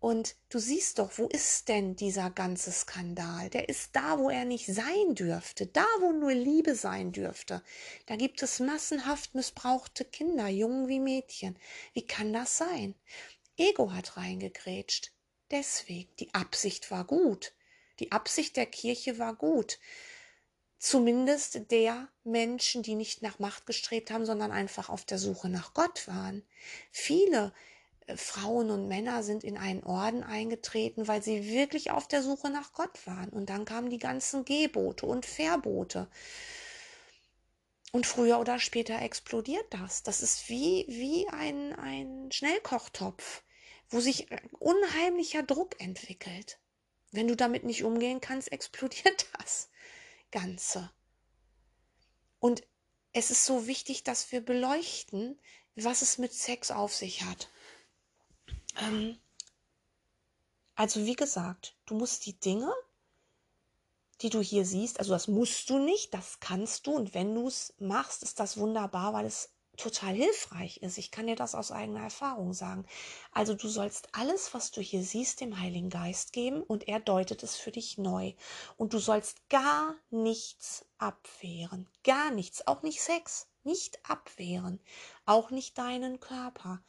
Und 0.00 0.34
du 0.48 0.58
siehst 0.58 0.98
doch, 0.98 1.18
wo 1.18 1.26
ist 1.28 1.68
denn 1.68 1.94
dieser 1.94 2.30
ganze 2.30 2.72
Skandal? 2.72 3.48
Der 3.50 3.68
ist 3.68 3.94
da, 3.94 4.18
wo 4.18 4.28
er 4.28 4.44
nicht 4.44 4.66
sein 4.66 5.14
dürfte, 5.14 5.66
da, 5.66 5.86
wo 6.00 6.10
nur 6.10 6.32
Liebe 6.32 6.74
sein 6.74 7.12
dürfte. 7.12 7.62
Da 8.06 8.16
gibt 8.16 8.42
es 8.42 8.58
massenhaft 8.58 9.34
missbrauchte 9.34 10.04
Kinder, 10.04 10.48
Jungen 10.48 10.88
wie 10.88 11.00
Mädchen. 11.00 11.56
Wie 11.92 12.06
kann 12.06 12.32
das 12.32 12.56
sein? 12.58 12.96
Ego 13.60 13.92
hat 13.92 14.16
reingegrätscht. 14.16 15.12
Deswegen, 15.50 16.10
die 16.18 16.32
Absicht 16.32 16.90
war 16.90 17.04
gut. 17.04 17.52
Die 17.98 18.10
Absicht 18.10 18.56
der 18.56 18.66
Kirche 18.66 19.18
war 19.18 19.34
gut. 19.34 19.78
Zumindest 20.78 21.70
der 21.70 22.08
Menschen, 22.24 22.82
die 22.82 22.94
nicht 22.94 23.20
nach 23.20 23.38
Macht 23.38 23.66
gestrebt 23.66 24.10
haben, 24.10 24.24
sondern 24.24 24.50
einfach 24.50 24.88
auf 24.88 25.04
der 25.04 25.18
Suche 25.18 25.50
nach 25.50 25.74
Gott 25.74 26.08
waren. 26.08 26.42
Viele 26.90 27.52
äh, 28.06 28.16
Frauen 28.16 28.70
und 28.70 28.88
Männer 28.88 29.22
sind 29.22 29.44
in 29.44 29.58
einen 29.58 29.84
Orden 29.84 30.24
eingetreten, 30.24 31.06
weil 31.06 31.22
sie 31.22 31.50
wirklich 31.50 31.90
auf 31.90 32.08
der 32.08 32.22
Suche 32.22 32.48
nach 32.48 32.72
Gott 32.72 33.06
waren. 33.06 33.28
Und 33.28 33.50
dann 33.50 33.66
kamen 33.66 33.90
die 33.90 33.98
ganzen 33.98 34.46
Gebote 34.46 35.04
und 35.04 35.26
Verbote. 35.26 36.08
Und 37.92 38.06
früher 38.06 38.38
oder 38.38 38.58
später 38.58 39.02
explodiert 39.02 39.66
das. 39.70 40.02
Das 40.02 40.22
ist 40.22 40.48
wie, 40.48 40.86
wie 40.88 41.28
ein, 41.28 41.74
ein 41.74 42.32
Schnellkochtopf, 42.32 43.42
wo 43.90 44.00
sich 44.00 44.28
unheimlicher 44.58 45.42
Druck 45.42 45.80
entwickelt. 45.80 46.58
Wenn 47.12 47.28
du 47.28 47.36
damit 47.36 47.64
nicht 47.64 47.84
umgehen 47.84 48.20
kannst, 48.20 48.50
explodiert 48.52 49.26
das. 49.38 49.68
Ganze. 50.30 50.90
Und 52.38 52.62
es 53.12 53.30
ist 53.30 53.44
so 53.44 53.66
wichtig, 53.66 54.04
dass 54.04 54.30
wir 54.30 54.40
beleuchten, 54.40 55.38
was 55.74 56.02
es 56.02 56.18
mit 56.18 56.32
Sex 56.32 56.70
auf 56.70 56.94
sich 56.94 57.24
hat. 57.24 57.50
Ähm, 58.76 59.18
also 60.76 61.04
wie 61.04 61.16
gesagt, 61.16 61.76
du 61.86 61.94
musst 61.94 62.26
die 62.26 62.38
Dinge, 62.38 62.72
die 64.22 64.30
du 64.30 64.40
hier 64.40 64.64
siehst, 64.64 64.98
also 64.98 65.12
das 65.12 65.28
musst 65.28 65.68
du 65.70 65.78
nicht, 65.78 66.14
das 66.14 66.40
kannst 66.40 66.86
du 66.86 66.92
und 66.92 67.14
wenn 67.14 67.34
du 67.34 67.48
es 67.48 67.74
machst, 67.78 68.22
ist 68.22 68.38
das 68.38 68.56
wunderbar, 68.56 69.12
weil 69.12 69.26
es 69.26 69.50
total 69.76 70.14
hilfreich 70.14 70.78
ist. 70.78 70.98
Ich 70.98 71.10
kann 71.10 71.26
dir 71.26 71.36
das 71.36 71.54
aus 71.54 71.72
eigener 71.72 72.02
Erfahrung 72.02 72.52
sagen. 72.52 72.86
Also 73.32 73.54
du 73.54 73.68
sollst 73.68 74.08
alles, 74.12 74.52
was 74.54 74.70
du 74.70 74.80
hier 74.80 75.02
siehst, 75.02 75.40
dem 75.40 75.58
Heiligen 75.60 75.90
Geist 75.90 76.32
geben 76.32 76.62
und 76.62 76.88
er 76.88 77.00
deutet 77.00 77.42
es 77.42 77.56
für 77.56 77.70
dich 77.70 77.98
neu. 77.98 78.34
Und 78.76 78.92
du 78.92 78.98
sollst 78.98 79.48
gar 79.48 79.94
nichts 80.10 80.84
abwehren. 80.98 81.88
Gar 82.04 82.30
nichts. 82.30 82.66
Auch 82.66 82.82
nicht 82.82 83.00
Sex. 83.00 83.46
Nicht 83.62 83.98
abwehren. 84.08 84.80
Auch 85.26 85.50
nicht 85.50 85.76
deinen 85.76 86.18
Körper. 86.18 86.82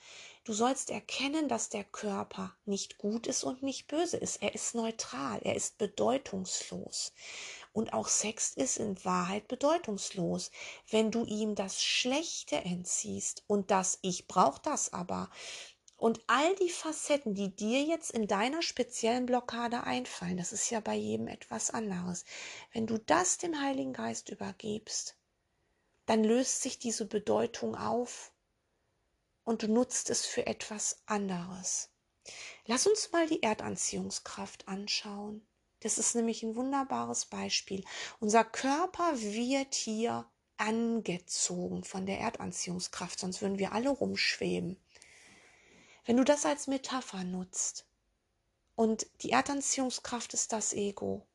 Du 0.46 0.54
sollst 0.54 0.90
erkennen, 0.90 1.50
dass 1.50 1.70
der 1.70 1.84
Körper 1.84 2.56
nicht 2.66 2.98
gut 2.98 3.28
ist 3.28 3.44
und 3.44 3.62
nicht 3.62 3.88
böse 3.88 4.18
ist. 4.18 4.42
Er 4.42 4.56
ist 4.56 4.74
neutral. 4.74 5.40
Er 5.44 5.56
ist 5.56 5.78
bedeutungslos. 5.78 7.14
Und 7.74 7.94
auch 7.94 8.08
Sex 8.08 8.54
ist 8.56 8.78
in 8.78 9.04
Wahrheit 9.06 9.48
bedeutungslos. 9.48 10.52
Wenn 10.90 11.12
du 11.12 11.24
ihm 11.26 11.56
das 11.56 11.82
Schlechte 11.82 12.58
entziehst 12.58 13.44
und 13.48 13.72
das 13.72 14.00
Ich 14.02 14.28
brauch 14.28 14.58
das 14.58 14.92
aber 14.92 15.30
und 16.02 16.20
all 16.26 16.56
die 16.56 16.72
Facetten, 16.72 17.36
die 17.36 17.56
dir 17.56 17.84
jetzt 17.84 18.10
in 18.10 18.26
deiner 18.26 18.64
speziellen 18.64 19.28
Blockade 19.28 19.84
einfallen, 19.84 20.36
das 20.36 20.52
ist 20.52 20.72
ja 20.72 20.80
bei 20.80 20.96
jedem 20.96 21.28
etwas 21.28 21.70
anderes. 21.70 22.26
Wenn 22.74 22.88
du 22.88 22.98
das 22.98 23.38
dem 23.38 23.62
Heiligen 23.62 23.94
Geist 23.94 24.30
übergibst, 24.30 25.16
dann 26.08 26.24
löst 26.24 26.64
sich 26.64 26.80
diese 26.80 27.06
Bedeutung 27.06 27.76
auf 27.76 28.34
und 29.44 29.62
du 29.62 29.68
nutzt 29.68 30.10
es 30.10 30.26
für 30.26 30.48
etwas 30.48 31.04
anderes. 31.06 31.92
Lass 32.66 32.88
uns 32.88 33.12
mal 33.12 33.28
die 33.28 33.44
Erdanziehungskraft 33.44 34.68
anschauen. 34.68 35.46
Das 35.82 35.98
ist 35.98 36.16
nämlich 36.16 36.44
ein 36.44 36.56
wunderbares 36.56 37.26
Beispiel. 37.26 37.84
Unser 38.20 38.44
Körper 38.44 39.20
wird 39.20 39.76
hier 39.76 40.26
angezogen 40.58 41.84
von 41.84 42.06
der 42.06 42.20
Erdanziehungskraft, 42.20 43.20
sonst 43.20 43.42
würden 43.42 43.58
wir 43.58 43.74
alle 43.74 43.90
rumschweben. 43.90 44.78
Wenn 46.06 46.18
du 46.18 46.24
das 46.24 46.46
als 46.46 46.68
Metapher 46.68 47.24
nutzt 47.24 47.86
und 48.76 49.08
die 49.22 49.32
Erdanziehungskraft 49.32 50.34
ist 50.36 50.54
das 50.54 50.74
Ego 50.74 51.26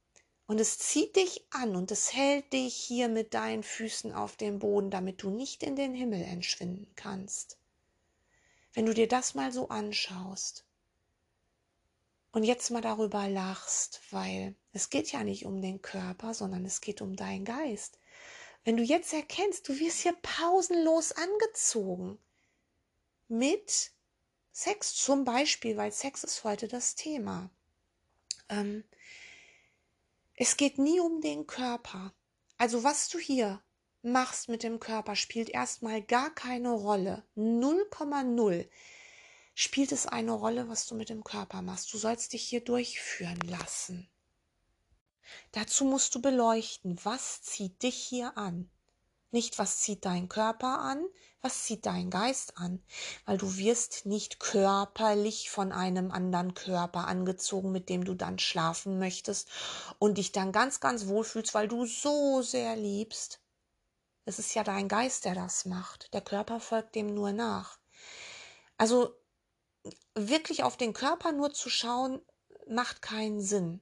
und 0.47 0.61
es 0.61 0.79
zieht 0.79 1.17
dich 1.17 1.45
an 1.50 1.75
und 1.75 1.91
es 1.91 2.12
hält 2.12 2.53
dich 2.53 2.76
hier 2.76 3.09
mit 3.09 3.35
deinen 3.35 3.65
Füßen 3.65 4.12
auf 4.12 4.37
dem 4.37 4.61
Boden, 4.61 4.91
damit 4.91 5.23
du 5.23 5.31
nicht 5.31 5.65
in 5.65 5.75
den 5.75 5.93
Himmel 5.93 6.23
entschwinden 6.23 6.93
kannst. 6.95 7.59
Wenn 8.75 8.87
du 8.87 8.95
dir 8.95 9.09
das 9.09 9.35
mal 9.35 9.50
so 9.50 9.69
anschaust, 9.71 10.65
und 12.33 12.45
jetzt 12.45 12.71
mal 12.71 12.83
darüber 12.83 13.28
lachst, 13.28 14.00
weil 14.11 14.54
es 14.73 14.90
geht 14.90 15.12
ja 15.12 15.25
nicht 15.25 15.47
um 15.47 15.61
den 15.62 15.80
Körper, 15.80 16.35
sondern 16.35 16.64
es 16.64 16.80
geht 16.80 17.00
um 17.00 17.16
deinen 17.16 17.45
Geist. 17.45 17.99
Wenn 18.64 18.76
du 18.76 18.83
jetzt 18.83 19.12
erkennst, 19.12 19.68
du 19.68 19.78
wirst 19.78 20.00
hier 20.00 20.16
pausenlos 20.23 21.12
angezogen 21.12 22.18
mit 23.28 23.92
Sex 24.52 24.95
zum 24.95 25.25
Beispiel, 25.25 25.76
weil 25.76 25.92
Sex 25.92 26.25
ist 26.25 26.45
heute 26.45 26.66
das 26.68 26.95
Thema. 26.95 27.50
Ähm, 28.49 28.85
es 30.35 30.56
geht 30.56 30.78
nie 30.78 31.00
um 31.00 31.21
den 31.21 31.47
Körper. 31.47 32.12
Also 32.59 32.85
was 32.85 33.09
du 33.09 33.18
hier 33.18 33.62
machst 34.02 34.49
mit 34.49 34.62
dem 34.62 34.80
Körper 34.80 35.16
spielt 35.16 35.49
erstmal 35.50 36.02
gar 36.02 36.35
keine 36.35 36.71
Rolle. 36.71 37.25
0,0 37.37 38.68
spielt 39.58 39.90
es 39.90 40.06
eine 40.06 40.32
Rolle, 40.32 40.68
was 40.68 40.86
du 40.86 40.94
mit 40.94 41.08
dem 41.08 41.25
Körper 41.25 41.62
machst. 41.62 41.92
Du 41.92 41.96
sollst 41.96 42.34
dich 42.34 42.42
hier 42.42 42.60
durchführen 42.60 43.40
lassen. 43.40 44.06
Dazu 45.52 45.86
musst 45.86 46.14
du 46.14 46.20
beleuchten, 46.20 47.00
was 47.04 47.40
zieht 47.40 47.82
dich 47.82 47.96
hier 47.96 48.36
an. 48.36 48.70
Nicht, 49.30 49.58
was 49.58 49.78
zieht 49.78 50.04
dein 50.04 50.28
Körper 50.28 50.80
an, 50.80 51.02
was 51.40 51.64
zieht 51.64 51.86
dein 51.86 52.10
Geist 52.10 52.58
an, 52.58 52.82
weil 53.25 53.38
du 53.38 53.56
wirst 53.56 54.04
nicht 54.04 54.40
körperlich 54.40 55.48
von 55.48 55.72
einem 55.72 56.10
anderen 56.10 56.52
Körper 56.52 57.08
angezogen, 57.08 57.72
mit 57.72 57.88
dem 57.88 58.04
du 58.04 58.14
dann 58.14 58.38
schlafen 58.38 58.98
möchtest 58.98 59.48
und 59.98 60.18
dich 60.18 60.32
dann 60.32 60.52
ganz, 60.52 60.80
ganz 60.80 61.06
wohlfühlst, 61.06 61.54
weil 61.54 61.66
du 61.66 61.86
so 61.86 62.42
sehr 62.42 62.76
liebst. 62.76 63.40
Es 64.26 64.38
ist 64.38 64.54
ja 64.54 64.64
dein 64.64 64.86
Geist, 64.86 65.25
der 65.25 65.34
das 65.34 65.64
macht. 65.64 66.12
Der 66.12 66.20
Körper 66.20 66.60
folgt 66.60 66.94
dem 66.94 67.14
nur 67.14 67.32
nach. 67.32 67.78
Also 68.76 69.14
wirklich 70.14 70.62
auf 70.62 70.76
den 70.76 70.93
Körper 70.93 71.33
nur 71.33 71.52
zu 71.52 71.69
schauen, 71.69 72.21
macht 72.69 73.02
keinen 73.02 73.40
Sinn. 73.40 73.81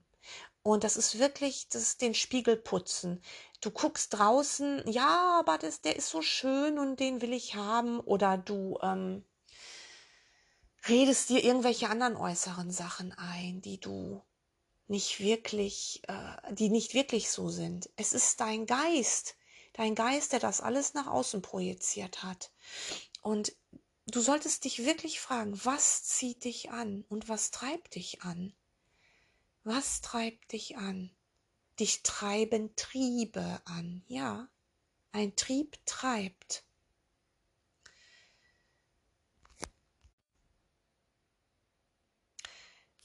Und 0.62 0.82
das 0.82 0.96
ist 0.96 1.18
wirklich 1.18 1.68
das 1.68 1.98
den 1.98 2.14
Spiegel 2.14 2.56
putzen. 2.56 3.22
Du 3.60 3.70
guckst 3.70 4.14
draußen, 4.14 4.82
ja, 4.90 5.38
aber 5.38 5.58
das, 5.58 5.82
der 5.82 5.96
ist 5.96 6.08
so 6.08 6.22
schön 6.22 6.78
und 6.78 7.00
den 7.00 7.20
will 7.20 7.34
ich 7.34 7.54
haben. 7.54 8.00
Oder 8.00 8.38
du 8.38 8.78
ähm, 8.82 9.24
redest 10.88 11.28
dir 11.28 11.44
irgendwelche 11.44 11.90
anderen 11.90 12.16
äußeren 12.16 12.70
Sachen 12.70 13.12
ein, 13.12 13.60
die 13.60 13.78
du 13.78 14.22
nicht 14.86 15.20
wirklich, 15.20 16.02
äh, 16.08 16.54
die 16.54 16.70
nicht 16.70 16.94
wirklich 16.94 17.30
so 17.30 17.48
sind. 17.48 17.90
Es 17.96 18.12
ist 18.12 18.40
dein 18.40 18.64
Geist, 18.66 19.36
dein 19.74 19.94
Geist, 19.94 20.32
der 20.32 20.40
das 20.40 20.60
alles 20.60 20.94
nach 20.94 21.06
außen 21.06 21.42
projiziert 21.42 22.22
hat. 22.22 22.50
Und 23.20 23.54
du 24.06 24.20
solltest 24.20 24.64
dich 24.64 24.84
wirklich 24.84 25.20
fragen, 25.20 25.58
was 25.64 26.04
zieht 26.04 26.44
dich 26.44 26.70
an 26.70 27.04
und 27.08 27.28
was 27.28 27.50
treibt 27.50 27.94
dich 27.94 28.22
an? 28.22 28.54
Was 29.64 30.00
treibt 30.02 30.52
dich 30.52 30.76
an? 30.76 31.10
Dich 31.80 32.02
treiben 32.02 32.76
Triebe 32.76 33.60
an, 33.64 34.04
ja. 34.06 34.48
Ein 35.12 35.34
Trieb 35.36 35.78
treibt. 35.86 36.64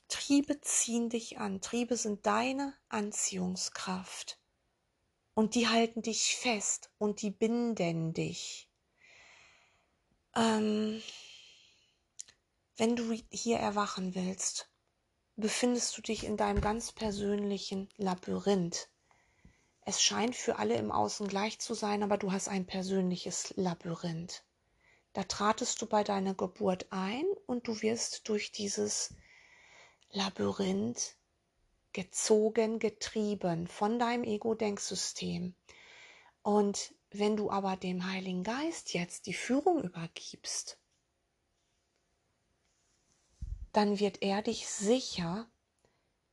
Triebe 0.09 0.59
ziehen 0.61 1.09
dich 1.09 1.39
an. 1.39 1.61
Triebe 1.61 1.95
sind 1.95 2.25
deine 2.25 2.75
Anziehungskraft. 2.89 4.39
Und 5.33 5.55
die 5.55 5.67
halten 5.67 6.01
dich 6.01 6.35
fest 6.35 6.91
und 6.97 7.21
die 7.21 7.31
binden 7.31 8.13
dich. 8.13 8.68
Ähm, 10.39 11.01
wenn 12.77 12.95
du 12.95 13.11
hier 13.29 13.57
erwachen 13.57 14.15
willst, 14.15 14.69
befindest 15.35 15.97
du 15.97 16.01
dich 16.01 16.23
in 16.23 16.37
deinem 16.37 16.61
ganz 16.61 16.93
persönlichen 16.93 17.89
Labyrinth. 17.97 18.87
Es 19.81 20.01
scheint 20.01 20.37
für 20.37 20.57
alle 20.57 20.75
im 20.75 20.93
Außen 20.93 21.27
gleich 21.27 21.59
zu 21.59 21.73
sein, 21.73 22.03
aber 22.03 22.17
du 22.17 22.31
hast 22.31 22.47
ein 22.47 22.65
persönliches 22.65 23.53
Labyrinth. 23.57 24.45
Da 25.11 25.23
tratest 25.23 25.81
du 25.81 25.87
bei 25.87 26.05
deiner 26.05 26.35
Geburt 26.35 26.87
ein 26.89 27.25
und 27.45 27.67
du 27.67 27.81
wirst 27.81 28.29
durch 28.29 28.53
dieses 28.53 29.13
Labyrinth 30.11 31.17
gezogen, 31.91 32.79
getrieben 32.79 33.67
von 33.67 33.99
deinem 33.99 34.23
Ego-Denksystem. 34.23 35.53
Und 36.43 36.93
wenn 37.11 37.35
du 37.37 37.49
aber 37.49 37.75
dem 37.75 38.11
Heiligen 38.11 38.43
Geist 38.43 38.93
jetzt 38.93 39.25
die 39.25 39.33
Führung 39.33 39.83
übergibst, 39.83 40.77
dann 43.73 43.99
wird 43.99 44.21
er 44.21 44.41
dich 44.41 44.67
sicher 44.67 45.49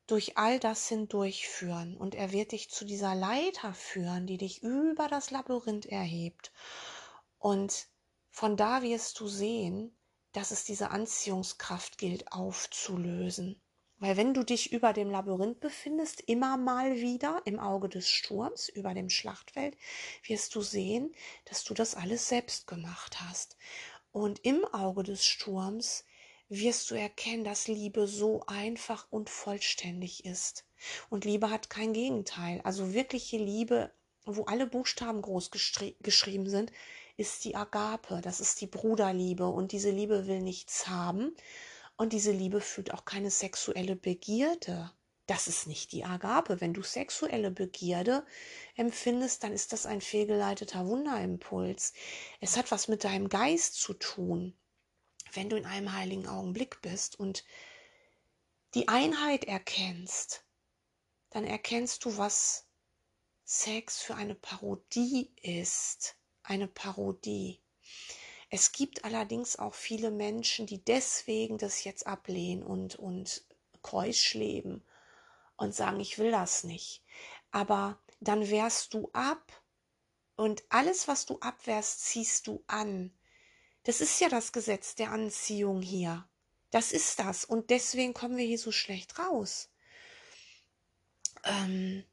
durch 0.06 0.38
all 0.38 0.60
das 0.60 0.88
hindurchführen 0.88 1.96
und 1.96 2.14
er 2.14 2.32
wird 2.32 2.52
dich 2.52 2.70
zu 2.70 2.84
dieser 2.84 3.14
Leiter 3.14 3.74
führen, 3.74 4.26
die 4.26 4.38
dich 4.38 4.62
über 4.62 5.08
das 5.08 5.30
Labyrinth 5.30 5.86
erhebt. 5.86 6.52
Und 7.38 7.88
von 8.30 8.56
da 8.56 8.82
wirst 8.82 9.18
du 9.20 9.26
sehen, 9.26 9.96
dass 10.32 10.50
es 10.50 10.64
diese 10.64 10.90
Anziehungskraft 10.90 11.98
gilt 11.98 12.30
aufzulösen. 12.32 13.60
Weil 13.98 14.16
wenn 14.16 14.34
du 14.34 14.42
dich 14.42 14.72
über 14.72 14.92
dem 14.92 15.10
Labyrinth 15.10 15.60
befindest, 15.60 16.20
immer 16.20 16.58
mal 16.58 16.96
wieder 16.96 17.40
im 17.46 17.58
Auge 17.58 17.88
des 17.88 18.10
Sturms, 18.10 18.68
über 18.68 18.92
dem 18.92 19.08
Schlachtfeld, 19.08 19.76
wirst 20.24 20.54
du 20.54 20.60
sehen, 20.60 21.14
dass 21.46 21.64
du 21.64 21.72
das 21.72 21.94
alles 21.94 22.28
selbst 22.28 22.66
gemacht 22.66 23.20
hast. 23.22 23.56
Und 24.12 24.44
im 24.44 24.64
Auge 24.66 25.02
des 25.02 25.24
Sturms 25.24 26.04
wirst 26.48 26.90
du 26.90 26.94
erkennen, 26.94 27.44
dass 27.44 27.68
Liebe 27.68 28.06
so 28.06 28.42
einfach 28.46 29.06
und 29.10 29.30
vollständig 29.30 30.24
ist. 30.24 30.64
Und 31.08 31.24
Liebe 31.24 31.50
hat 31.50 31.70
kein 31.70 31.92
Gegenteil. 31.92 32.60
Also 32.64 32.92
wirkliche 32.92 33.38
Liebe, 33.38 33.90
wo 34.24 34.44
alle 34.44 34.66
Buchstaben 34.66 35.22
groß 35.22 35.50
geschrieben 35.50 36.48
sind, 36.48 36.70
ist 37.16 37.44
die 37.44 37.56
Agape. 37.56 38.20
Das 38.22 38.40
ist 38.40 38.60
die 38.60 38.66
Bruderliebe. 38.66 39.46
Und 39.46 39.72
diese 39.72 39.90
Liebe 39.90 40.26
will 40.26 40.42
nichts 40.42 40.86
haben. 40.88 41.34
Und 41.96 42.12
diese 42.12 42.32
Liebe 42.32 42.60
fühlt 42.60 42.92
auch 42.92 43.04
keine 43.04 43.30
sexuelle 43.30 43.96
Begierde. 43.96 44.92
Das 45.26 45.48
ist 45.48 45.66
nicht 45.66 45.92
die 45.92 46.04
Agape. 46.04 46.60
Wenn 46.60 46.74
du 46.74 46.82
sexuelle 46.82 47.50
Begierde 47.50 48.24
empfindest, 48.76 49.42
dann 49.42 49.52
ist 49.52 49.72
das 49.72 49.86
ein 49.86 50.00
fehlgeleiteter 50.00 50.86
Wunderimpuls. 50.86 51.94
Es 52.40 52.56
hat 52.56 52.70
was 52.70 52.88
mit 52.88 53.04
deinem 53.04 53.28
Geist 53.28 53.74
zu 53.74 53.94
tun 53.94 54.54
wenn 55.36 55.50
du 55.50 55.56
in 55.56 55.66
einem 55.66 55.92
heiligen 55.92 56.26
Augenblick 56.26 56.80
bist 56.80 57.18
und 57.18 57.44
die 58.74 58.88
Einheit 58.88 59.44
erkennst, 59.44 60.44
dann 61.30 61.44
erkennst 61.44 62.04
du, 62.04 62.16
was 62.16 62.66
Sex 63.44 64.00
für 64.00 64.14
eine 64.14 64.34
Parodie 64.34 65.30
ist. 65.42 66.16
Eine 66.42 66.68
Parodie. 66.68 67.60
Es 68.48 68.72
gibt 68.72 69.04
allerdings 69.04 69.58
auch 69.58 69.74
viele 69.74 70.10
Menschen, 70.10 70.66
die 70.66 70.84
deswegen 70.84 71.58
das 71.58 71.84
jetzt 71.84 72.06
ablehnen 72.06 72.62
und, 72.62 72.96
und 72.96 73.44
keusch 73.82 74.34
leben 74.34 74.84
und 75.56 75.74
sagen, 75.74 76.00
ich 76.00 76.18
will 76.18 76.30
das 76.30 76.64
nicht. 76.64 77.02
Aber 77.50 77.98
dann 78.20 78.48
wehrst 78.48 78.94
du 78.94 79.10
ab 79.12 79.52
und 80.36 80.64
alles, 80.68 81.08
was 81.08 81.26
du 81.26 81.38
abwehrst, 81.40 82.04
ziehst 82.04 82.46
du 82.46 82.62
an. 82.66 83.12
Das 83.84 84.00
ist 84.00 84.20
ja 84.20 84.28
das 84.28 84.52
Gesetz 84.52 84.94
der 84.94 85.10
Anziehung 85.10 85.82
hier. 85.82 86.28
Das 86.70 86.92
ist 86.92 87.18
das. 87.18 87.44
Und 87.44 87.70
deswegen 87.70 88.14
kommen 88.14 88.36
wir 88.36 88.44
hier 88.44 88.58
so 88.58 88.72
schlecht 88.72 89.18
raus. 89.18 89.70
Ähm, 91.44 92.04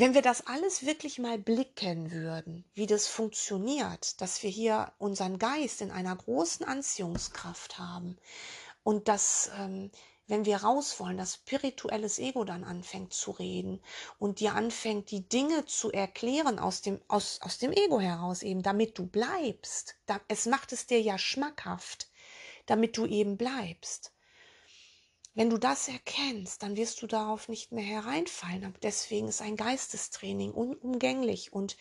wenn 0.00 0.14
wir 0.14 0.22
das 0.22 0.46
alles 0.46 0.86
wirklich 0.86 1.18
mal 1.18 1.38
blicken 1.38 2.12
würden, 2.12 2.64
wie 2.74 2.86
das 2.86 3.08
funktioniert, 3.08 4.20
dass 4.20 4.44
wir 4.44 4.50
hier 4.50 4.92
unseren 4.98 5.40
Geist 5.40 5.80
in 5.80 5.90
einer 5.90 6.14
großen 6.14 6.64
Anziehungskraft 6.64 7.78
haben 7.78 8.16
und 8.84 9.08
dass 9.08 9.50
ähm, 9.58 9.90
wenn 10.28 10.44
wir 10.44 10.58
raus 10.58 11.00
wollen, 11.00 11.16
das 11.16 11.34
spirituelles 11.34 12.20
Ego 12.20 12.44
dann 12.44 12.62
anfängt 12.62 13.12
zu 13.12 13.32
reden 13.32 13.80
und 14.20 14.38
dir 14.38 14.54
anfängt, 14.54 15.10
die 15.10 15.28
Dinge 15.28 15.64
zu 15.64 15.90
erklären 15.90 16.60
aus 16.60 16.80
dem, 16.80 17.00
aus, 17.08 17.40
aus 17.40 17.58
dem 17.58 17.72
Ego 17.72 17.98
heraus 17.98 18.42
eben, 18.42 18.62
damit 18.62 18.98
du 18.98 19.06
bleibst. 19.06 19.96
Es 20.28 20.46
macht 20.46 20.72
es 20.72 20.86
dir 20.86 21.00
ja 21.00 21.18
schmackhaft, 21.18 22.08
damit 22.66 22.96
du 22.96 23.04
eben 23.04 23.36
bleibst. 23.36 24.12
Wenn 25.38 25.50
du 25.50 25.58
das 25.58 25.86
erkennst, 25.86 26.64
dann 26.64 26.76
wirst 26.76 27.00
du 27.00 27.06
darauf 27.06 27.48
nicht 27.48 27.70
mehr 27.70 27.84
hereinfallen. 27.84 28.74
Deswegen 28.82 29.28
ist 29.28 29.40
ein 29.40 29.54
Geistestraining 29.54 30.50
unumgänglich 30.50 31.52
und 31.52 31.76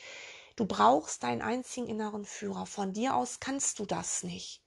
du 0.58 0.65
brauchst 0.65 1.24
deinen 1.24 1.41
einzigen 1.41 1.88
inneren 1.88 2.24
Führer. 2.24 2.67
Von 2.67 2.93
dir 2.93 3.15
aus 3.15 3.39
kannst 3.39 3.80
du 3.80 3.88
das 3.88 4.22
nicht. 4.22 4.62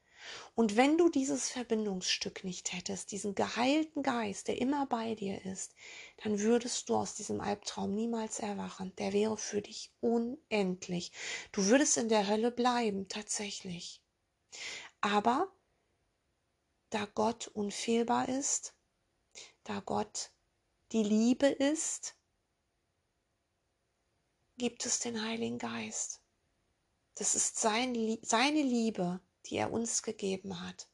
Und 0.57 0.77
wenn 0.77 0.99
du 0.99 1.09
dieses 1.09 1.51
Verbindungsstück 1.51 2.43
nicht 2.43 2.73
hättest, 2.73 3.13
diesen 3.13 3.37
geheilten 3.37 4.03
Geist, 4.03 4.49
der 4.49 4.61
immer 4.61 4.87
bei 4.87 5.15
dir 5.15 5.45
ist, 5.45 5.77
dann 6.25 6.41
würdest 6.41 6.89
du 6.89 6.97
aus 6.97 7.15
diesem 7.15 7.41
Albtraum 7.41 7.95
niemals 7.95 8.41
erwachen. 8.41 8.93
Der 8.97 9.13
wäre 9.13 9.37
für 9.37 9.63
dich 9.63 9.93
unendlich. 10.01 11.13
Du 11.53 11.67
würdest 11.67 11.97
in 11.97 12.09
der 12.09 12.27
Hölle 12.27 12.51
bleiben, 12.51 13.07
tatsächlich. 13.07 14.03
Aber 15.01 15.47
da 16.91 17.07
Gott 17.15 17.47
unfehlbar 17.47 18.29
ist, 18.29 18.75
da 19.65 19.81
Gott 19.81 20.31
die 20.93 21.03
Liebe 21.03 21.47
ist, 21.47 22.17
gibt 24.59 24.85
es 24.87 24.99
den 24.99 25.23
Heiligen 25.23 25.59
Geist. 25.59 26.21
Das 27.15 27.35
ist 27.35 27.59
sein, 27.59 28.19
seine 28.23 28.63
Liebe, 28.63 29.21
die 29.47 29.57
er 29.57 29.73
uns 29.73 30.03
gegeben 30.03 30.61
hat. 30.67 30.89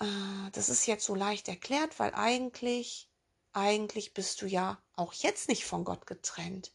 Äh, 0.00 0.50
das 0.52 0.68
ist 0.68 0.86
jetzt 0.86 1.04
so 1.04 1.14
leicht 1.14 1.48
erklärt, 1.48 1.98
weil 1.98 2.14
eigentlich, 2.14 3.10
eigentlich 3.52 4.14
bist 4.14 4.42
du 4.42 4.46
ja 4.46 4.82
auch 4.96 5.12
jetzt 5.12 5.48
nicht 5.48 5.64
von 5.64 5.84
Gott 5.84 6.06
getrennt. 6.06 6.72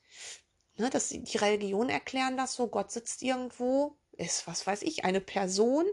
Ne, 0.75 0.89
das, 0.89 1.09
die 1.09 1.37
Religionen 1.37 1.89
erklären 1.89 2.37
das 2.37 2.53
so, 2.53 2.67
Gott 2.67 2.91
sitzt 2.91 3.21
irgendwo, 3.21 3.97
ist, 4.13 4.47
was 4.47 4.65
weiß 4.65 4.81
ich, 4.83 5.03
eine 5.05 5.21
Person 5.21 5.85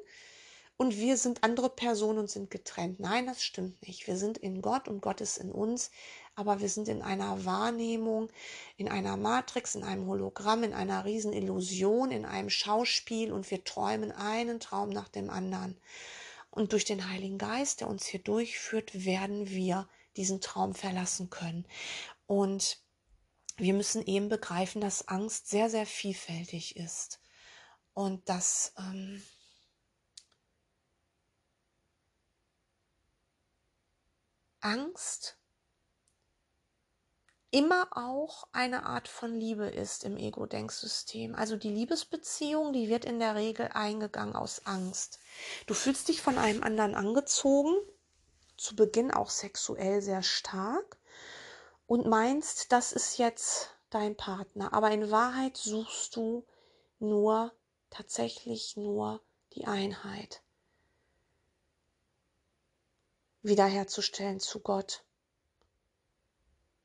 und 0.76 0.96
wir 0.96 1.16
sind 1.16 1.42
andere 1.42 1.70
Personen 1.70 2.18
und 2.18 2.30
sind 2.30 2.50
getrennt. 2.50 3.00
Nein, 3.00 3.26
das 3.26 3.42
stimmt 3.42 3.86
nicht. 3.86 4.06
Wir 4.06 4.16
sind 4.16 4.36
in 4.36 4.60
Gott 4.60 4.88
und 4.88 5.00
Gott 5.00 5.20
ist 5.22 5.38
in 5.38 5.50
uns, 5.50 5.90
aber 6.34 6.60
wir 6.60 6.68
sind 6.68 6.88
in 6.88 7.00
einer 7.00 7.46
Wahrnehmung, 7.46 8.30
in 8.76 8.88
einer 8.88 9.16
Matrix, 9.16 9.74
in 9.74 9.84
einem 9.84 10.06
Hologramm, 10.06 10.64
in 10.64 10.74
einer 10.74 11.04
Riesenillusion, 11.06 12.10
in 12.10 12.26
einem 12.26 12.50
Schauspiel 12.50 13.32
und 13.32 13.50
wir 13.50 13.64
träumen 13.64 14.12
einen 14.12 14.60
Traum 14.60 14.90
nach 14.90 15.08
dem 15.08 15.30
anderen. 15.30 15.80
Und 16.50 16.72
durch 16.72 16.84
den 16.84 17.08
Heiligen 17.10 17.38
Geist, 17.38 17.80
der 17.80 17.88
uns 17.88 18.06
hier 18.06 18.20
durchführt, 18.20 19.04
werden 19.04 19.48
wir 19.48 19.88
diesen 20.16 20.40
Traum 20.40 20.74
verlassen 20.74 21.30
können. 21.30 21.66
Und 22.26 22.78
wir 23.56 23.72
müssen 23.72 24.04
eben 24.06 24.28
begreifen, 24.28 24.80
dass 24.80 25.08
Angst 25.08 25.48
sehr, 25.48 25.70
sehr 25.70 25.86
vielfältig 25.86 26.76
ist. 26.76 27.20
Und 27.94 28.28
dass 28.28 28.74
ähm, 28.78 29.22
Angst 34.66 35.38
immer 37.52 37.88
auch 37.92 38.48
eine 38.52 38.84
Art 38.84 39.06
von 39.06 39.32
Liebe 39.32 39.68
ist 39.68 40.02
im 40.02 40.16
Ego-Denksystem. 40.16 41.36
Also 41.36 41.56
die 41.56 41.70
Liebesbeziehung, 41.70 42.72
die 42.72 42.88
wird 42.88 43.04
in 43.04 43.20
der 43.20 43.36
Regel 43.36 43.68
eingegangen 43.72 44.34
aus 44.34 44.66
Angst. 44.66 45.20
Du 45.68 45.74
fühlst 45.74 46.08
dich 46.08 46.20
von 46.20 46.36
einem 46.36 46.64
anderen 46.64 46.96
angezogen 46.96 47.76
zu 48.56 48.74
Beginn 48.74 49.12
auch 49.12 49.30
sexuell 49.30 50.02
sehr 50.02 50.24
stark 50.24 50.98
und 51.86 52.06
meinst, 52.06 52.72
das 52.72 52.92
ist 52.92 53.18
jetzt 53.18 53.70
dein 53.90 54.16
Partner. 54.16 54.72
Aber 54.72 54.90
in 54.90 55.12
Wahrheit 55.12 55.56
suchst 55.56 56.16
du 56.16 56.44
nur, 56.98 57.52
tatsächlich 57.90 58.76
nur 58.76 59.22
die 59.52 59.66
Einheit 59.66 60.42
wiederherzustellen 63.46 64.40
zu 64.40 64.60
Gott 64.60 65.04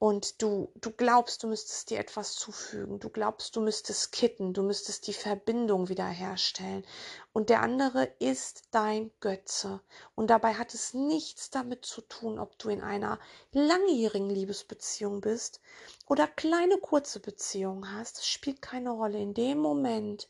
und 0.01 0.41
du, 0.41 0.71
du 0.81 0.89
glaubst, 0.89 1.43
du 1.43 1.47
müsstest 1.47 1.91
dir 1.91 1.99
etwas 1.99 2.33
zufügen, 2.33 2.99
du 2.99 3.11
glaubst, 3.11 3.55
du 3.55 3.61
müsstest 3.61 4.11
kitten, 4.11 4.51
du 4.51 4.63
müsstest 4.63 5.05
die 5.05 5.13
Verbindung 5.13 5.89
wiederherstellen. 5.89 6.83
Und 7.33 7.51
der 7.51 7.61
andere 7.61 8.05
ist 8.17 8.63
dein 8.71 9.11
Götze. 9.19 9.79
Und 10.15 10.31
dabei 10.31 10.55
hat 10.55 10.73
es 10.73 10.95
nichts 10.95 11.51
damit 11.51 11.85
zu 11.85 12.01
tun, 12.01 12.39
ob 12.39 12.57
du 12.57 12.69
in 12.69 12.81
einer 12.81 13.19
langjährigen 13.51 14.31
Liebesbeziehung 14.31 15.21
bist 15.21 15.61
oder 16.07 16.25
kleine 16.27 16.79
kurze 16.79 17.19
Beziehung 17.19 17.87
hast. 17.91 18.17
Es 18.17 18.27
spielt 18.27 18.59
keine 18.59 18.89
Rolle. 18.89 19.19
In 19.19 19.35
dem 19.35 19.59
Moment, 19.59 20.29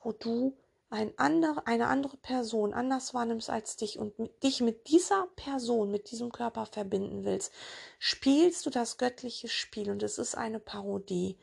wo 0.00 0.10
du 0.10 0.56
ein 0.92 1.18
andere, 1.18 1.66
eine 1.66 1.86
andere 1.86 2.18
Person 2.18 2.74
anders 2.74 3.14
wahrnimmst 3.14 3.48
als 3.48 3.76
dich 3.76 3.98
und 3.98 4.18
mit, 4.18 4.42
dich 4.42 4.60
mit 4.60 4.88
dieser 4.88 5.26
Person, 5.36 5.90
mit 5.90 6.10
diesem 6.10 6.30
Körper 6.30 6.66
verbinden 6.66 7.24
willst, 7.24 7.50
spielst 7.98 8.66
du 8.66 8.70
das 8.70 8.98
göttliche 8.98 9.48
Spiel 9.48 9.90
und 9.90 10.02
es 10.02 10.18
ist 10.18 10.36
eine 10.36 10.60
Parodie. 10.60 11.38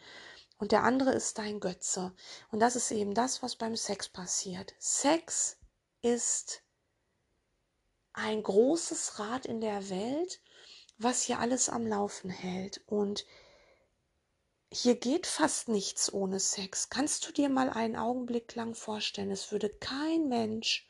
Und 0.60 0.72
der 0.72 0.84
andere 0.84 1.14
ist 1.14 1.38
dein 1.38 1.60
Götze. 1.60 2.14
Und 2.52 2.60
das 2.60 2.76
ist 2.76 2.92
eben 2.92 3.14
das, 3.14 3.42
was 3.42 3.56
beim 3.56 3.76
Sex 3.76 4.10
passiert. 4.10 4.76
Sex 4.78 5.58
ist 6.02 6.62
ein 8.14 8.44
großes 8.44 9.18
Rad 9.18 9.46
in 9.46 9.62
der 9.62 9.90
Welt, 9.90 10.42
was 10.98 11.24
hier 11.24 11.40
alles 11.40 11.70
am 11.70 11.88
Laufen 11.88 12.30
hält. 12.30 12.82
Und 12.86 13.26
hier 14.72 14.96
geht 14.96 15.26
fast 15.26 15.68
nichts 15.68 16.14
ohne 16.14 16.40
Sex. 16.40 16.90
Kannst 16.90 17.28
du 17.28 17.32
dir 17.32 17.50
mal 17.50 17.70
einen 17.70 17.96
Augenblick 17.96 18.54
lang 18.56 18.76
vorstellen, 18.76 19.32
es 19.32 19.52
würde 19.52 19.70
kein 19.70 20.28
Mensch 20.30 20.88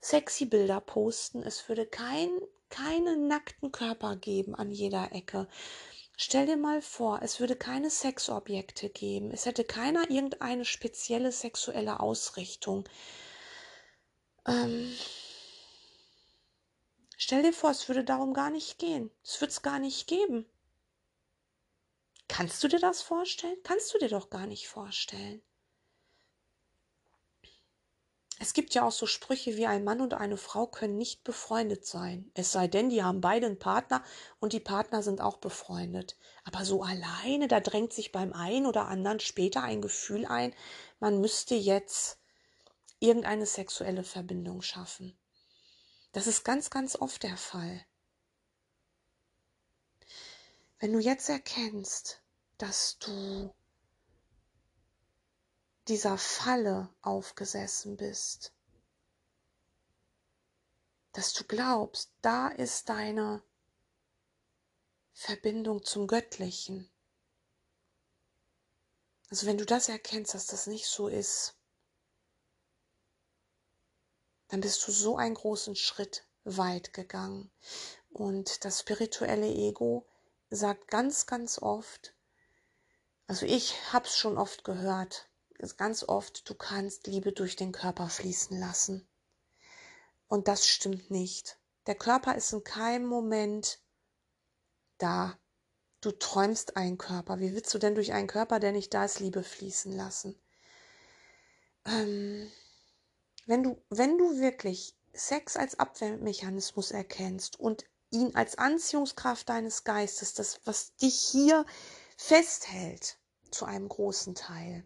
sexy 0.00 0.46
Bilder 0.46 0.80
posten, 0.80 1.42
es 1.42 1.68
würde 1.68 1.86
kein, 1.86 2.30
keinen 2.70 3.28
nackten 3.28 3.70
Körper 3.70 4.16
geben 4.16 4.54
an 4.54 4.70
jeder 4.70 5.12
Ecke. 5.12 5.46
Stell 6.16 6.46
dir 6.46 6.56
mal 6.56 6.80
vor, 6.80 7.20
es 7.22 7.40
würde 7.40 7.56
keine 7.56 7.90
Sexobjekte 7.90 8.88
geben, 8.88 9.30
es 9.30 9.44
hätte 9.46 9.64
keiner 9.64 10.10
irgendeine 10.10 10.64
spezielle 10.64 11.32
sexuelle 11.32 12.00
Ausrichtung. 12.00 12.88
Ähm, 14.46 14.90
stell 17.18 17.42
dir 17.42 17.52
vor, 17.52 17.70
es 17.70 17.88
würde 17.88 18.04
darum 18.04 18.32
gar 18.32 18.50
nicht 18.50 18.78
gehen. 18.78 19.10
Es 19.22 19.38
würde 19.40 19.50
es 19.50 19.62
gar 19.62 19.78
nicht 19.78 20.06
geben. 20.06 20.46
Kannst 22.30 22.62
du 22.62 22.68
dir 22.68 22.78
das 22.78 23.02
vorstellen? 23.02 23.56
Kannst 23.64 23.92
du 23.92 23.98
dir 23.98 24.08
doch 24.08 24.30
gar 24.30 24.46
nicht 24.46 24.68
vorstellen. 24.68 25.42
Es 28.38 28.52
gibt 28.52 28.72
ja 28.72 28.86
auch 28.86 28.92
so 28.92 29.04
Sprüche 29.04 29.56
wie 29.56 29.66
ein 29.66 29.82
Mann 29.82 30.00
und 30.00 30.14
eine 30.14 30.36
Frau 30.36 30.68
können 30.68 30.96
nicht 30.96 31.24
befreundet 31.24 31.84
sein. 31.84 32.30
Es 32.34 32.52
sei 32.52 32.68
denn, 32.68 32.88
die 32.88 33.02
haben 33.02 33.20
beide 33.20 33.46
einen 33.46 33.58
Partner 33.58 34.04
und 34.38 34.52
die 34.52 34.60
Partner 34.60 35.02
sind 35.02 35.20
auch 35.20 35.38
befreundet. 35.38 36.16
Aber 36.44 36.64
so 36.64 36.84
alleine, 36.84 37.48
da 37.48 37.58
drängt 37.58 37.92
sich 37.92 38.12
beim 38.12 38.32
einen 38.32 38.64
oder 38.64 38.86
anderen 38.86 39.18
später 39.18 39.64
ein 39.64 39.82
Gefühl 39.82 40.24
ein, 40.24 40.54
man 41.00 41.20
müsste 41.20 41.56
jetzt 41.56 42.20
irgendeine 43.00 43.44
sexuelle 43.44 44.04
Verbindung 44.04 44.62
schaffen. 44.62 45.18
Das 46.12 46.28
ist 46.28 46.44
ganz, 46.44 46.70
ganz 46.70 46.94
oft 46.94 47.24
der 47.24 47.36
Fall. 47.36 47.84
Wenn 50.78 50.94
du 50.94 50.98
jetzt 50.98 51.28
erkennst, 51.28 52.19
dass 52.60 52.98
du 52.98 53.54
dieser 55.88 56.18
Falle 56.18 56.94
aufgesessen 57.00 57.96
bist, 57.96 58.52
dass 61.12 61.32
du 61.32 61.44
glaubst, 61.44 62.12
da 62.20 62.48
ist 62.48 62.90
deine 62.90 63.42
Verbindung 65.14 65.82
zum 65.84 66.06
Göttlichen. 66.06 66.90
Also 69.30 69.46
wenn 69.46 69.56
du 69.56 69.64
das 69.64 69.88
erkennst, 69.88 70.34
dass 70.34 70.46
das 70.46 70.66
nicht 70.66 70.86
so 70.86 71.08
ist, 71.08 71.56
dann 74.48 74.60
bist 74.60 74.86
du 74.86 74.92
so 74.92 75.16
einen 75.16 75.34
großen 75.34 75.76
Schritt 75.76 76.26
weit 76.44 76.92
gegangen. 76.92 77.50
Und 78.10 78.66
das 78.66 78.80
spirituelle 78.80 79.48
Ego 79.48 80.06
sagt 80.50 80.88
ganz, 80.88 81.24
ganz 81.24 81.58
oft, 81.58 82.14
also 83.30 83.46
ich 83.46 83.76
hab's 83.92 84.18
schon 84.18 84.36
oft 84.36 84.64
gehört, 84.64 85.30
ganz 85.76 86.02
oft, 86.02 86.50
du 86.50 86.54
kannst 86.56 87.06
Liebe 87.06 87.30
durch 87.30 87.54
den 87.54 87.70
Körper 87.70 88.08
fließen 88.08 88.58
lassen. 88.58 89.08
Und 90.26 90.48
das 90.48 90.66
stimmt 90.66 91.12
nicht. 91.12 91.60
Der 91.86 91.94
Körper 91.94 92.34
ist 92.34 92.52
in 92.52 92.64
keinem 92.64 93.06
Moment 93.06 93.78
da. 94.98 95.38
Du 96.00 96.10
träumst 96.10 96.76
einen 96.76 96.98
Körper. 96.98 97.38
Wie 97.38 97.54
willst 97.54 97.72
du 97.72 97.78
denn 97.78 97.94
durch 97.94 98.12
einen 98.12 98.26
Körper, 98.26 98.58
der 98.58 98.72
nicht 98.72 98.92
da 98.94 99.04
ist, 99.04 99.20
Liebe 99.20 99.44
fließen 99.44 99.92
lassen? 99.96 100.36
Ähm, 101.84 102.50
wenn 103.46 103.62
du, 103.62 103.80
wenn 103.90 104.18
du 104.18 104.40
wirklich 104.40 104.98
Sex 105.12 105.56
als 105.56 105.78
Abwehrmechanismus 105.78 106.90
erkennst 106.90 107.60
und 107.60 107.84
ihn 108.10 108.34
als 108.34 108.58
Anziehungskraft 108.58 109.48
deines 109.48 109.84
Geistes, 109.84 110.34
das, 110.34 110.60
was 110.64 110.96
dich 110.96 111.14
hier 111.14 111.64
festhält, 112.16 113.19
zu 113.54 113.64
einem 113.64 113.88
großen 113.88 114.34
Teil. 114.34 114.84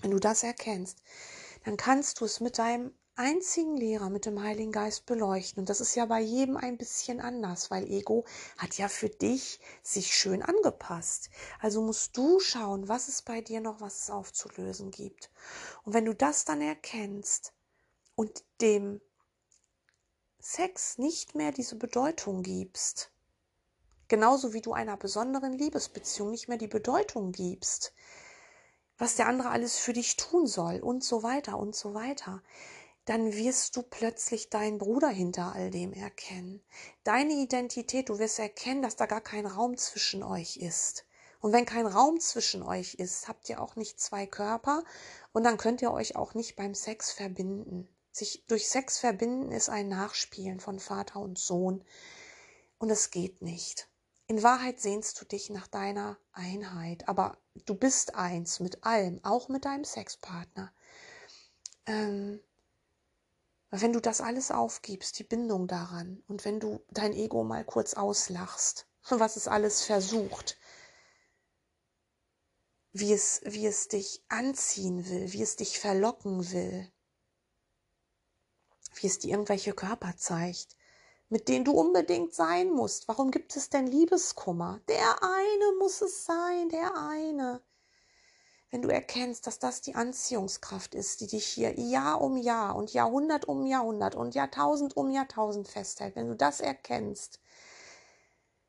Wenn 0.00 0.10
du 0.10 0.18
das 0.18 0.42
erkennst, 0.42 1.02
dann 1.64 1.76
kannst 1.76 2.20
du 2.20 2.24
es 2.24 2.40
mit 2.40 2.58
deinem 2.58 2.92
einzigen 3.16 3.76
Lehrer, 3.76 4.10
mit 4.10 4.26
dem 4.26 4.42
Heiligen 4.42 4.72
Geist 4.72 5.06
beleuchten. 5.06 5.60
Und 5.60 5.68
das 5.68 5.80
ist 5.80 5.94
ja 5.94 6.04
bei 6.06 6.20
jedem 6.20 6.56
ein 6.56 6.76
bisschen 6.76 7.20
anders, 7.20 7.70
weil 7.70 7.90
Ego 7.90 8.24
hat 8.58 8.76
ja 8.76 8.88
für 8.88 9.08
dich 9.08 9.60
sich 9.82 10.14
schön 10.14 10.42
angepasst. 10.42 11.30
Also 11.60 11.80
musst 11.80 12.16
du 12.16 12.40
schauen, 12.40 12.88
was 12.88 13.08
es 13.08 13.22
bei 13.22 13.40
dir 13.40 13.60
noch, 13.60 13.80
was 13.80 14.02
es 14.02 14.10
aufzulösen 14.10 14.90
gibt. 14.90 15.30
Und 15.84 15.94
wenn 15.94 16.04
du 16.04 16.14
das 16.14 16.44
dann 16.44 16.60
erkennst 16.60 17.52
und 18.16 18.44
dem 18.60 19.00
Sex 20.40 20.98
nicht 20.98 21.34
mehr 21.34 21.52
diese 21.52 21.76
Bedeutung 21.76 22.42
gibst, 22.42 23.10
genauso 24.08 24.52
wie 24.52 24.60
du 24.60 24.72
einer 24.72 24.96
besonderen 24.96 25.52
Liebesbeziehung 25.52 26.30
nicht 26.30 26.48
mehr 26.48 26.58
die 26.58 26.68
Bedeutung 26.68 27.32
gibst, 27.32 27.92
was 28.98 29.16
der 29.16 29.26
andere 29.26 29.50
alles 29.50 29.76
für 29.76 29.92
dich 29.92 30.16
tun 30.16 30.46
soll 30.46 30.80
und 30.80 31.02
so 31.02 31.22
weiter 31.22 31.58
und 31.58 31.74
so 31.74 31.94
weiter, 31.94 32.42
dann 33.04 33.34
wirst 33.34 33.76
du 33.76 33.82
plötzlich 33.82 34.48
deinen 34.48 34.78
Bruder 34.78 35.08
hinter 35.08 35.52
all 35.54 35.70
dem 35.70 35.92
erkennen. 35.92 36.62
Deine 37.02 37.34
Identität, 37.34 38.08
du 38.08 38.18
wirst 38.18 38.38
erkennen, 38.38 38.82
dass 38.82 38.96
da 38.96 39.06
gar 39.06 39.20
kein 39.20 39.46
Raum 39.46 39.76
zwischen 39.76 40.22
euch 40.22 40.56
ist. 40.56 41.04
Und 41.40 41.52
wenn 41.52 41.66
kein 41.66 41.86
Raum 41.86 42.20
zwischen 42.20 42.62
euch 42.62 42.94
ist, 42.94 43.28
habt 43.28 43.48
ihr 43.50 43.60
auch 43.60 43.76
nicht 43.76 44.00
zwei 44.00 44.26
Körper 44.26 44.82
und 45.32 45.44
dann 45.44 45.58
könnt 45.58 45.82
ihr 45.82 45.92
euch 45.92 46.16
auch 46.16 46.32
nicht 46.32 46.56
beim 46.56 46.74
Sex 46.74 47.12
verbinden. 47.12 47.86
Sich 48.12 48.46
durch 48.46 48.68
Sex 48.68 48.98
verbinden 48.98 49.52
ist 49.52 49.68
ein 49.68 49.88
Nachspielen 49.88 50.60
von 50.60 50.78
Vater 50.78 51.20
und 51.20 51.38
Sohn. 51.38 51.84
Und 52.78 52.88
es 52.88 53.10
geht 53.10 53.42
nicht. 53.42 53.88
In 54.26 54.42
Wahrheit 54.42 54.80
sehnst 54.80 55.20
du 55.20 55.26
dich 55.26 55.50
nach 55.50 55.66
deiner 55.66 56.18
Einheit, 56.32 57.08
aber 57.08 57.36
du 57.66 57.74
bist 57.74 58.14
eins 58.14 58.58
mit 58.58 58.82
allem, 58.84 59.22
auch 59.22 59.48
mit 59.48 59.66
deinem 59.66 59.84
Sexpartner. 59.84 60.72
Ähm, 61.84 62.40
wenn 63.70 63.92
du 63.92 64.00
das 64.00 64.22
alles 64.22 64.50
aufgibst, 64.50 65.18
die 65.18 65.24
Bindung 65.24 65.68
daran, 65.68 66.22
und 66.26 66.44
wenn 66.46 66.58
du 66.58 66.80
dein 66.90 67.12
Ego 67.12 67.44
mal 67.44 67.64
kurz 67.64 67.94
auslachst, 67.94 68.86
was 69.10 69.36
es 69.36 69.46
alles 69.46 69.82
versucht, 69.82 70.56
wie 72.92 73.12
es, 73.12 73.42
wie 73.44 73.66
es 73.66 73.88
dich 73.88 74.24
anziehen 74.28 75.06
will, 75.06 75.32
wie 75.32 75.42
es 75.42 75.56
dich 75.56 75.78
verlocken 75.78 76.50
will, 76.50 76.90
wie 78.94 79.06
es 79.08 79.18
dir 79.18 79.32
irgendwelche 79.32 79.74
Körper 79.74 80.16
zeigt, 80.16 80.76
mit 81.28 81.48
denen 81.48 81.64
du 81.64 81.72
unbedingt 81.72 82.34
sein 82.34 82.70
musst. 82.70 83.08
Warum 83.08 83.30
gibt 83.30 83.56
es 83.56 83.70
denn 83.70 83.86
Liebeskummer? 83.86 84.80
Der 84.88 85.22
eine 85.22 85.78
muss 85.78 86.02
es 86.02 86.24
sein, 86.24 86.68
der 86.68 86.96
eine. 86.96 87.62
Wenn 88.70 88.82
du 88.82 88.88
erkennst, 88.88 89.46
dass 89.46 89.60
das 89.60 89.82
die 89.82 89.94
Anziehungskraft 89.94 90.96
ist, 90.96 91.20
die 91.20 91.28
dich 91.28 91.46
hier 91.46 91.78
Jahr 91.78 92.20
um 92.20 92.36
Jahr 92.36 92.74
und 92.74 92.92
Jahrhundert 92.92 93.44
um 93.44 93.66
Jahrhundert 93.66 94.16
und 94.16 94.34
Jahrtausend 94.34 94.96
um 94.96 95.10
Jahrtausend 95.10 95.68
festhält, 95.68 96.16
wenn 96.16 96.26
du 96.28 96.34
das 96.34 96.60
erkennst, 96.60 97.38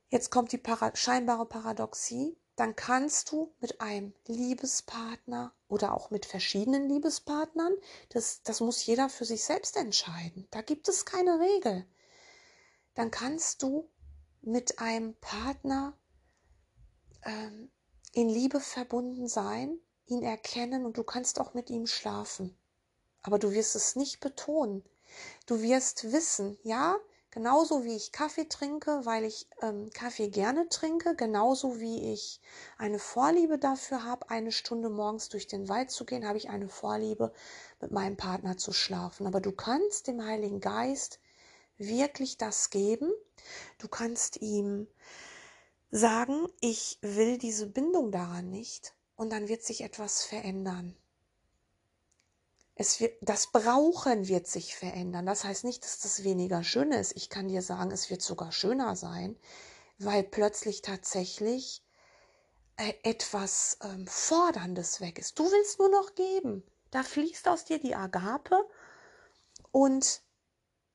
jetzt 0.10 0.30
kommt 0.30 0.52
die 0.52 0.60
para 0.60 0.96
scheinbare 0.96 1.48
Paradoxie, 1.48 2.38
dann 2.56 2.76
kannst 2.76 3.32
du 3.32 3.52
mit 3.60 3.82
einem 3.82 4.14
Liebespartner 4.28 5.54
oder 5.68 5.94
auch 5.94 6.12
mit 6.12 6.26
verschiedenen 6.26 6.88
Liebespartnern, 6.88 7.74
das, 8.10 8.44
das 8.44 8.62
muss 8.62 8.86
jeder 8.86 9.10
für 9.10 9.26
sich 9.26 9.44
selbst 9.44 9.76
entscheiden. 9.76 10.48
Da 10.52 10.62
gibt 10.62 10.88
es 10.88 11.06
keine 11.06 11.40
Regel. 11.40 11.86
Dann 12.96 13.12
kannst 13.12 13.62
du 13.62 13.90
mit 14.42 14.80
einem 14.80 15.16
Partner 15.16 15.94
ähm, 17.24 17.70
in 18.14 18.30
Liebe 18.30 18.60
verbunden 18.60 19.28
sein, 19.28 19.78
ihn 20.08 20.24
erkennen 20.24 20.86
und 20.86 20.98
du 20.98 21.04
kannst 21.04 21.40
auch 21.40 21.54
mit 21.54 21.70
ihm 21.70 21.88
schlafen. 21.88 22.58
Aber 23.22 23.40
du 23.40 23.52
wirst 23.52 23.76
es 23.76 23.96
nicht 23.96 24.20
betonen. 24.20 24.84
Du 25.46 25.62
wirst 25.62 26.12
wissen, 26.12 26.58
ja, 26.64 26.96
genauso 27.32 27.84
wie 27.84 27.96
ich 27.96 28.12
Kaffee 28.12 28.48
trinke, 28.48 29.06
weil 29.06 29.26
ich 29.26 29.48
ähm, 29.62 29.90
Kaffee 29.94 30.30
gerne 30.30 30.70
trinke, 30.70 31.16
genauso 31.16 31.80
wie 31.80 32.14
ich 32.14 32.40
eine 32.78 33.00
Vorliebe 33.00 33.58
dafür 33.58 34.04
habe, 34.04 34.30
eine 34.30 34.52
Stunde 34.52 34.90
morgens 34.90 35.28
durch 35.30 35.48
den 35.48 35.68
Wald 35.68 35.92
zu 35.92 36.06
gehen, 36.06 36.28
habe 36.28 36.38
ich 36.38 36.50
eine 36.50 36.70
Vorliebe, 36.70 37.34
mit 37.82 37.92
meinem 37.92 38.16
Partner 38.16 38.58
zu 38.58 38.72
schlafen. 38.72 39.28
Aber 39.28 39.42
du 39.42 39.52
kannst 39.52 40.08
dem 40.08 40.24
Heiligen 40.24 40.60
Geist 40.60 41.20
wirklich 41.78 42.38
das 42.38 42.70
geben. 42.70 43.12
Du 43.78 43.88
kannst 43.88 44.42
ihm 44.42 44.88
sagen, 45.92 46.48
ich 46.62 46.98
will 47.02 47.38
diese 47.38 47.68
Bindung 47.68 48.12
daran 48.12 48.50
nicht 48.50 48.94
und 49.16 49.32
dann 49.32 49.48
wird 49.48 49.64
sich 49.64 49.82
etwas 49.82 50.24
verändern. 50.24 50.96
Es 52.76 53.00
wird, 53.00 53.18
das 53.22 53.52
Brauchen 53.52 54.28
wird 54.28 54.48
sich 54.48 54.76
verändern. 54.76 55.26
Das 55.26 55.46
heißt 55.46 55.64
nicht, 55.64 55.84
dass 55.86 56.00
das 56.00 56.24
weniger 56.26 56.64
schön 56.64 56.92
ist. 56.92 57.16
Ich 57.16 57.30
kann 57.30 57.48
dir 57.48 57.62
sagen, 57.62 57.92
es 57.92 58.10
wird 58.10 58.22
sogar 58.22 58.52
schöner 58.52 58.98
sein, 58.98 59.38
weil 59.98 60.24
plötzlich 60.24 60.82
tatsächlich 60.82 61.86
äh, 62.76 62.94
etwas 63.04 63.78
ähm, 63.82 64.06
Forderndes 64.08 65.00
weg 65.00 65.20
ist. 65.20 65.40
Du 65.40 65.50
willst 65.50 65.80
nur 65.80 65.90
noch 65.90 66.16
geben. 66.16 66.64
Da 66.92 67.04
fließt 67.04 67.48
aus 67.48 67.64
dir 67.64 67.80
die 67.80 67.96
Agape 67.96 68.58
und 69.72 70.22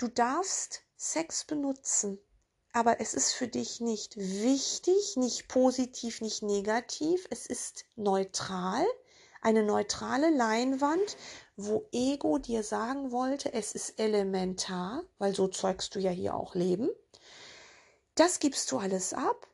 du 0.01 0.09
darfst 0.09 0.83
Sex 0.97 1.45
benutzen. 1.45 2.19
Aber 2.73 3.01
es 3.01 3.15
ist 3.15 3.33
für 3.33 3.49
dich 3.49 3.81
nicht 3.81 4.17
wichtig, 4.17 5.17
nicht 5.17 5.49
positiv, 5.49 6.21
nicht 6.21 6.43
negativ. 6.43 7.27
Es 7.31 7.47
ist 7.47 7.85
neutral, 7.97 8.85
eine 9.43 9.65
neutrale 9.65 10.31
Leinwand, 10.31 11.17
wo 11.57 11.87
Ego 11.91 12.39
dir 12.39 12.63
sagen 12.63 13.11
wollte, 13.11 13.53
es 13.53 13.73
ist 13.73 13.99
elementar, 13.99 15.03
weil 15.19 15.35
so 15.35 15.49
zeugst 15.49 15.95
du 15.95 15.99
ja 15.99 16.11
hier 16.11 16.35
auch 16.35 16.55
Leben. 16.55 16.89
Das 18.15 18.39
gibst 18.39 18.71
du 18.71 18.79
alles 18.79 19.15
ab 19.15 19.49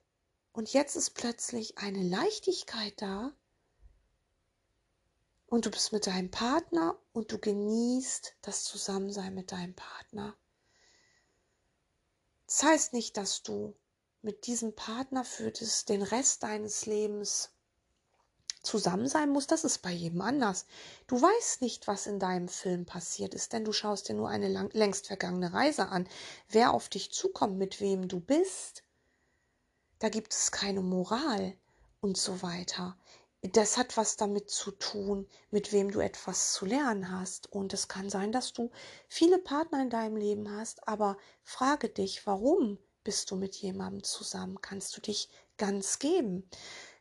und 0.52 0.72
jetzt 0.72 0.96
ist 0.96 1.11
plötzlich 1.11 1.78
eine 1.78 2.02
Leichtigkeit 2.02 3.00
da 3.00 3.32
und 5.46 5.66
du 5.66 5.70
bist 5.70 5.92
mit 5.92 6.06
deinem 6.06 6.30
Partner 6.30 6.98
und 7.16 7.33
du 7.33 7.38
genießt 7.38 8.35
das 8.42 8.64
Zusammensein 8.64 9.35
mit 9.35 9.50
deinem 9.50 9.74
Partner. 9.74 10.37
Das 12.46 12.62
heißt 12.62 12.92
nicht, 12.92 13.16
dass 13.16 13.42
du 13.42 13.74
mit 14.20 14.46
diesem 14.46 14.74
Partner 14.74 15.24
für 15.24 15.50
das, 15.50 15.87
den 15.87 16.02
Rest 16.02 16.42
deines 16.42 16.85
Lebens 16.85 17.52
zusammen 18.62 19.09
sein 19.09 19.31
muss, 19.31 19.46
das 19.46 19.64
ist 19.64 19.79
bei 19.79 19.92
jedem 19.92 20.20
anders. 20.20 20.66
Du 21.07 21.22
weißt 21.22 21.62
nicht, 21.62 21.87
was 21.87 22.07
in 22.07 22.18
deinem 22.18 22.48
Film 22.48 22.85
passiert 22.85 23.33
ist, 23.33 23.55
denn 23.55 23.64
du 23.64 23.72
schaust 23.72 24.11
dir 24.11 24.14
nur 24.14 24.29
eine 24.29 24.48
lang, 24.48 24.68
längst 24.74 25.07
vergangene 25.07 25.55
Reise 25.55 25.88
an. 25.88 26.07
Wer 26.50 26.74
auf 26.74 26.90
dich 26.90 27.12
zukommt, 27.12 27.57
mit 27.57 27.81
wem 27.81 28.09
du 28.09 28.20
bist, 28.20 28.83
da 30.00 30.11
gibt 30.11 30.35
es 30.35 30.52
keine 30.52 30.83
Moral 30.83 31.57
und 32.02 32.18
so 32.18 32.42
weiter. 32.42 32.98
Das 33.52 33.76
hat 33.76 33.96
was 33.96 34.16
damit 34.16 34.50
zu 34.50 34.70
tun, 34.70 35.28
mit 35.50 35.72
wem 35.72 35.90
du 35.90 36.00
etwas 36.00 36.52
zu 36.52 36.64
lernen 36.64 37.11
hast. 37.11 37.52
Und 37.52 37.72
es 37.74 37.88
kann 37.88 38.09
sein, 38.09 38.32
dass 38.32 38.52
du 38.52 38.70
viele 39.09 39.38
Partner 39.38 39.82
in 39.82 39.90
deinem 39.90 40.16
Leben 40.16 40.50
hast, 40.50 40.88
aber 40.88 41.18
frage 41.42 41.88
dich, 41.88 42.26
warum 42.26 42.78
bist 43.04 43.30
du 43.30 43.37
mit 43.37 43.54
jemandem 43.56 44.02
zusammen? 44.02 44.61
Kannst 44.61 44.96
du 44.96 45.00
dich 45.00 45.28
ganz 45.59 45.98
geben? 45.98 46.48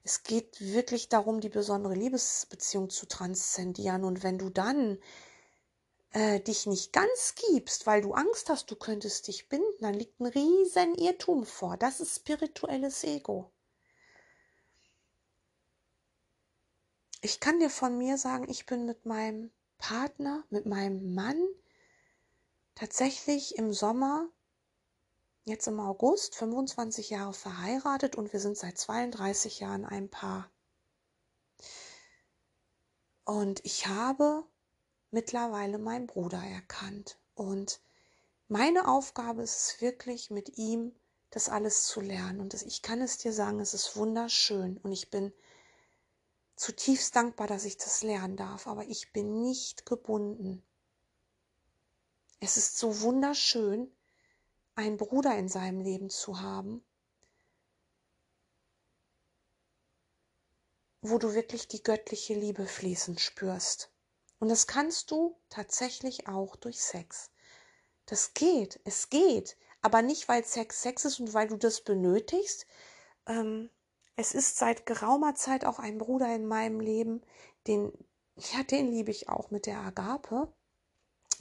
Es 0.03 0.23
geht 0.23 0.61
wirklich 0.61 1.09
darum, 1.09 1.39
die 1.39 1.49
besondere 1.49 1.95
Liebesbeziehung 1.95 2.89
zu 2.89 3.07
transzendieren. 3.07 4.03
Und 4.03 4.21
wenn 4.21 4.37
du 4.37 4.49
dann 4.49 4.99
äh, 6.11 6.39
dich 6.41 6.67
nicht 6.67 6.93
ganz 6.93 7.35
gibst, 7.35 7.87
weil 7.87 8.01
du 8.01 8.13
Angst 8.13 8.49
hast, 8.49 8.69
du 8.69 8.75
könntest 8.75 9.27
dich 9.27 9.49
binden, 9.49 9.81
dann 9.81 9.95
liegt 9.95 10.19
ein 10.19 10.27
riesen 10.27 10.95
Irrtum 10.95 11.45
vor. 11.45 11.75
Das 11.77 11.99
ist 11.99 12.17
spirituelles 12.17 13.03
Ego. 13.03 13.51
Ich 17.25 17.39
kann 17.39 17.59
dir 17.59 17.71
von 17.71 17.97
mir 17.97 18.19
sagen, 18.19 18.47
ich 18.51 18.67
bin 18.67 18.85
mit 18.85 19.07
meinem 19.07 19.49
Partner, 19.79 20.43
mit 20.51 20.67
meinem 20.67 21.15
Mann 21.15 21.43
tatsächlich 22.75 23.57
im 23.57 23.73
Sommer 23.73 24.29
jetzt 25.43 25.65
im 25.65 25.79
August 25.79 26.35
25 26.35 27.09
Jahre 27.09 27.33
verheiratet 27.33 28.15
und 28.15 28.31
wir 28.31 28.39
sind 28.39 28.59
seit 28.59 28.77
32 28.77 29.59
Jahren 29.59 29.85
ein 29.85 30.07
Paar. 30.07 30.51
Und 33.23 33.65
ich 33.65 33.87
habe 33.87 34.43
mittlerweile 35.09 35.79
meinen 35.79 36.05
Bruder 36.05 36.43
erkannt. 36.43 37.17
Und 37.33 37.81
meine 38.49 38.87
Aufgabe 38.87 39.41
ist 39.41 39.57
es 39.57 39.81
wirklich, 39.81 40.29
mit 40.29 40.59
ihm 40.59 40.93
das 41.31 41.49
alles 41.49 41.85
zu 41.85 42.01
lernen. 42.01 42.39
Und 42.39 42.53
ich 42.53 42.83
kann 42.83 43.01
es 43.01 43.17
dir 43.17 43.33
sagen, 43.33 43.59
es 43.61 43.73
ist 43.73 43.97
wunderschön. 43.97 44.77
Und 44.77 44.91
ich 44.91 45.09
bin 45.09 45.33
zutiefst 46.55 47.15
dankbar, 47.15 47.47
dass 47.47 47.65
ich 47.65 47.77
das 47.77 48.03
lernen 48.03 48.37
darf. 48.37 48.67
Aber 48.67 48.85
ich 48.85 49.11
bin 49.11 49.41
nicht 49.41 49.85
gebunden. 49.85 50.63
Es 52.39 52.57
ist 52.57 52.77
so 52.77 53.01
wunderschön, 53.01 53.91
einen 54.75 54.97
Bruder 54.97 55.37
in 55.37 55.47
seinem 55.47 55.79
Leben 55.79 56.09
zu 56.09 56.41
haben, 56.41 56.83
wo 61.01 61.17
du 61.17 61.33
wirklich 61.33 61.67
die 61.67 61.83
göttliche 61.83 62.33
Liebe 62.33 62.65
fließen 62.65 63.17
spürst. 63.17 63.91
Und 64.39 64.49
das 64.49 64.67
kannst 64.67 65.11
du 65.11 65.37
tatsächlich 65.49 66.27
auch 66.27 66.55
durch 66.55 66.81
Sex. 66.81 67.31
Das 68.05 68.33
geht, 68.33 68.79
es 68.83 69.09
geht, 69.09 69.57
aber 69.81 70.01
nicht, 70.01 70.27
weil 70.27 70.43
Sex 70.43 70.81
Sex 70.81 71.05
ist 71.05 71.19
und 71.19 71.33
weil 71.33 71.47
du 71.47 71.57
das 71.57 71.81
benötigst. 71.81 72.65
Ähm, 73.27 73.69
es 74.15 74.33
ist 74.33 74.57
seit 74.57 74.85
geraumer 74.85 75.35
Zeit 75.35 75.65
auch 75.65 75.79
ein 75.79 75.97
Bruder 75.97 76.33
in 76.33 76.45
meinem 76.45 76.79
Leben, 76.79 77.21
den, 77.67 77.91
ja, 78.37 78.63
den 78.63 78.87
liebe 78.87 79.11
ich 79.11 79.29
auch 79.29 79.51
mit 79.51 79.65
der 79.65 79.79
Agape. 79.79 80.51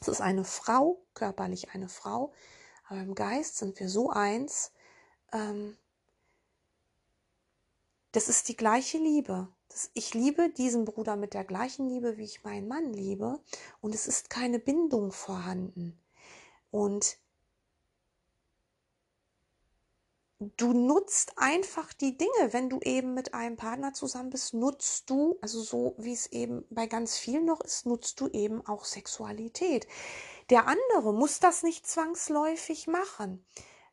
Es 0.01 0.09
ist 0.09 0.21
eine 0.21 0.45
Frau, 0.45 1.05
körperlich 1.15 1.71
eine 1.71 1.89
Frau, 1.89 2.33
aber 2.89 3.01
im 3.01 3.15
Geist 3.15 3.57
sind 3.59 3.79
wir 3.79 3.89
so 3.89 4.11
eins. 4.11 4.73
Ähm, 5.33 5.77
das 8.13 8.29
ist 8.29 8.49
die 8.49 8.57
gleiche 8.57 8.99
Liebe. 8.99 9.49
Das, 9.69 9.91
ich 9.95 10.15
liebe 10.15 10.51
diesen 10.51 10.85
Bruder 10.85 11.17
mit 11.17 11.35
der 11.35 11.45
gleichen 11.45 11.89
Liebe, 11.89 12.17
wie 12.17 12.25
ich 12.25 12.45
meinen 12.45 12.69
Mann 12.69 12.93
liebe. 12.93 13.41
Und 13.81 13.95
es 13.95 14.07
ist 14.07 14.31
keine 14.31 14.59
Bindung 14.59 15.11
vorhanden. 15.11 15.99
Und 16.71 17.19
du 20.39 20.73
nutzt 20.73 21.33
einfach 21.37 21.93
die 21.93 22.17
Dinge, 22.17 22.53
wenn 22.53 22.69
du 22.69 22.81
eben 22.81 23.15
mit 23.15 23.35
einem 23.35 23.57
Partner 23.57 23.93
zusammen 23.93 24.31
bist, 24.31 24.55
nutzt 24.55 25.09
du, 25.11 25.39
also 25.41 25.63
so 25.63 25.95
wie 25.99 26.13
es 26.13 26.27
eben 26.27 26.65
bei 26.71 26.87
ganz 26.87 27.17
vielen 27.17 27.45
noch 27.45 27.61
ist, 27.61 27.87
nutzt 27.87 28.21
du 28.21 28.29
eben 28.29 28.67
auch 28.67 28.85
Sexualität. 28.85 29.87
Der 30.51 30.67
andere 30.67 31.15
muss 31.15 31.41
das 31.41 31.63
nicht 31.63 31.87
zwangsläufig 31.87 32.87
machen 32.87 33.45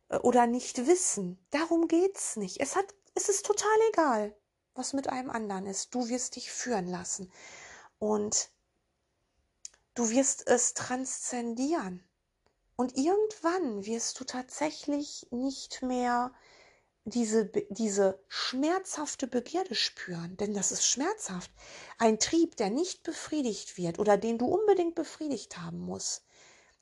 äh, 0.10 0.18
oder 0.18 0.48
nicht 0.48 0.88
wissen. 0.88 1.46
Darum 1.52 1.88
geht's 1.88 2.36
nicht. 2.36 2.60
Es 2.60 2.76
hat, 2.76 2.86
es 3.14 3.30
ist 3.30 3.46
total 3.46 3.78
egal, 3.92 4.36
was 4.74 4.94
mit 4.94 5.08
einem 5.08 5.30
anderen 5.30 5.68
ist. 5.68 5.94
Du 5.94 6.10
wirst 6.10 6.36
dich 6.36 6.52
führen 6.52 6.88
lassen 6.88 7.32
und 8.00 8.50
du 9.94 10.10
wirst 10.10 10.48
es 10.48 10.74
transzendieren. 10.74 12.04
Und 12.82 12.98
irgendwann 12.98 13.86
wirst 13.86 14.20
du 14.20 14.24
tatsächlich 14.24 15.28
nicht 15.30 15.84
mehr 15.84 16.34
diese, 17.06 17.46
diese 17.70 18.20
schmerzhafte 18.28 19.28
Begierde 19.28 19.76
spüren, 19.76 20.36
denn 20.38 20.56
das 20.56 20.72
ist 20.72 20.88
schmerzhaft. 20.88 21.52
Ein 22.00 22.18
Trieb, 22.18 22.56
der 22.56 22.72
nicht 22.72 23.04
befriedigt 23.04 23.78
wird 23.78 24.00
oder 24.00 24.18
den 24.18 24.40
du 24.40 24.48
unbedingt 24.48 24.96
befriedigt 24.96 25.60
haben 25.60 25.78
musst, 25.78 26.26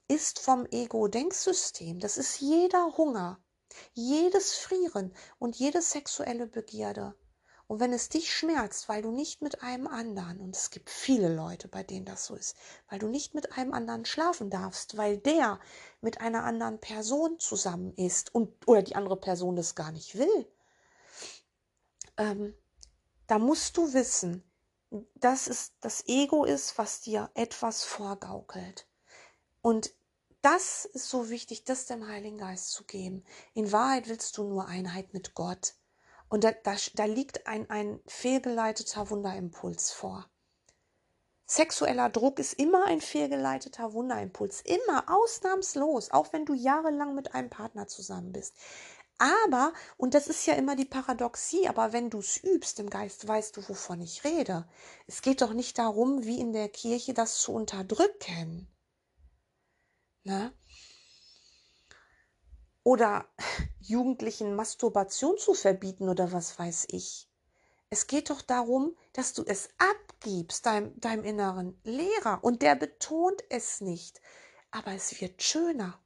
ist 0.07 0.39
vom 0.39 0.65
Ego-Denksystem. 0.71 1.99
Das 1.99 2.15
ist 2.15 2.39
jeder 2.39 2.95
Hunger, 2.95 3.43
jedes 3.93 4.53
Frieren 4.53 5.13
und 5.37 5.57
jede 5.57 5.81
sexuelle 5.81 6.47
Begierde. 6.47 7.13
Und 7.69 7.79
wenn 7.79 7.93
es 7.93 8.09
dich 8.09 8.33
schmerzt, 8.33 8.89
weil 8.89 9.03
du 9.03 9.11
nicht 9.11 9.43
mit 9.43 9.61
einem 9.61 9.85
anderen, 9.85 10.39
und 10.39 10.55
es 10.55 10.71
gibt 10.71 10.89
viele 10.89 11.31
Leute, 11.31 11.67
bei 11.67 11.83
denen 11.83 12.03
das 12.03 12.25
so 12.25 12.33
ist, 12.33 12.55
weil 12.89 12.97
du 12.97 13.07
nicht 13.07 13.35
mit 13.35 13.53
einem 13.59 13.75
anderen 13.75 14.05
schlafen 14.05 14.49
darfst, 14.49 14.97
weil 14.97 15.19
der 15.19 15.59
mit 16.01 16.19
einer 16.19 16.45
anderen 16.45 16.79
Person 16.79 17.37
zusammen 17.37 17.93
ist 17.93 18.33
und 18.33 18.67
oder 18.67 18.81
die 18.81 18.95
andere 18.95 19.17
Person 19.17 19.55
das 19.55 19.75
gar 19.75 19.91
nicht 19.91 20.17
will, 20.17 20.51
ähm, 22.17 22.55
da 23.27 23.37
musst 23.37 23.77
du 23.77 23.93
wissen, 23.93 24.43
dass 25.13 25.45
es 25.45 25.73
das 25.79 26.07
Ego 26.07 26.45
ist, 26.45 26.75
was 26.79 27.01
dir 27.01 27.29
etwas 27.35 27.83
vorgaukelt. 27.83 28.87
Und 29.61 29.93
das 30.41 30.85
ist 30.85 31.07
so 31.07 31.29
wichtig, 31.29 31.65
das 31.65 31.85
dem 31.85 32.07
Heiligen 32.07 32.39
Geist 32.39 32.71
zu 32.71 32.83
geben. 32.85 33.23
In 33.53 33.71
Wahrheit 33.71 34.07
willst 34.07 34.39
du 34.39 34.43
nur 34.43 34.65
Einheit 34.65 35.13
mit 35.13 35.35
Gott. 35.35 35.75
Und 36.29 36.43
da, 36.43 36.51
da, 36.51 36.75
da 36.93 37.05
liegt 37.05 37.47
ein, 37.47 37.69
ein 37.69 37.99
fehlgeleiteter 38.05 39.09
Wunderimpuls 39.09 39.91
vor. 39.91 40.29
Sexueller 41.45 42.09
Druck 42.09 42.37
ist 42.37 42.53
immer 42.53 42.85
ein 42.85 43.01
fehlgeleiteter 43.01 43.93
Wunderimpuls. 43.93 44.61
Immer, 44.61 45.05
ausnahmslos, 45.07 46.11
auch 46.11 46.31
wenn 46.31 46.45
du 46.45 46.53
jahrelang 46.53 47.15
mit 47.15 47.33
einem 47.33 47.49
Partner 47.49 47.87
zusammen 47.87 48.31
bist. 48.31 48.53
Aber, 49.17 49.73
und 49.97 50.13
das 50.13 50.27
ist 50.27 50.45
ja 50.45 50.53
immer 50.53 50.75
die 50.75 50.85
Paradoxie, 50.85 51.67
aber 51.67 51.91
wenn 51.91 52.11
du 52.11 52.19
es 52.19 52.41
übst 52.41 52.79
im 52.79 52.89
Geist, 52.89 53.27
weißt 53.27 53.57
du, 53.57 53.67
wovon 53.67 53.99
ich 53.99 54.23
rede. 54.23 54.69
Es 55.07 55.23
geht 55.23 55.41
doch 55.41 55.53
nicht 55.53 55.77
darum, 55.79 56.23
wie 56.23 56.39
in 56.39 56.53
der 56.53 56.69
Kirche 56.69 57.15
das 57.15 57.41
zu 57.41 57.51
unterdrücken. 57.51 58.67
Ne? 60.23 60.53
Oder 62.83 63.27
Jugendlichen 63.79 64.55
Masturbation 64.55 65.37
zu 65.37 65.53
verbieten 65.53 66.09
oder 66.09 66.31
was 66.31 66.57
weiß 66.57 66.87
ich. 66.89 67.27
Es 67.89 68.07
geht 68.07 68.29
doch 68.29 68.41
darum, 68.41 68.95
dass 69.13 69.33
du 69.33 69.43
es 69.43 69.69
abgibst 69.77 70.65
deinem, 70.65 70.99
deinem 70.99 71.23
inneren 71.23 71.79
Lehrer 71.83 72.43
und 72.43 72.61
der 72.61 72.75
betont 72.75 73.43
es 73.49 73.81
nicht. 73.81 74.21
Aber 74.71 74.93
es 74.93 75.19
wird 75.19 75.41
schöner 75.41 75.99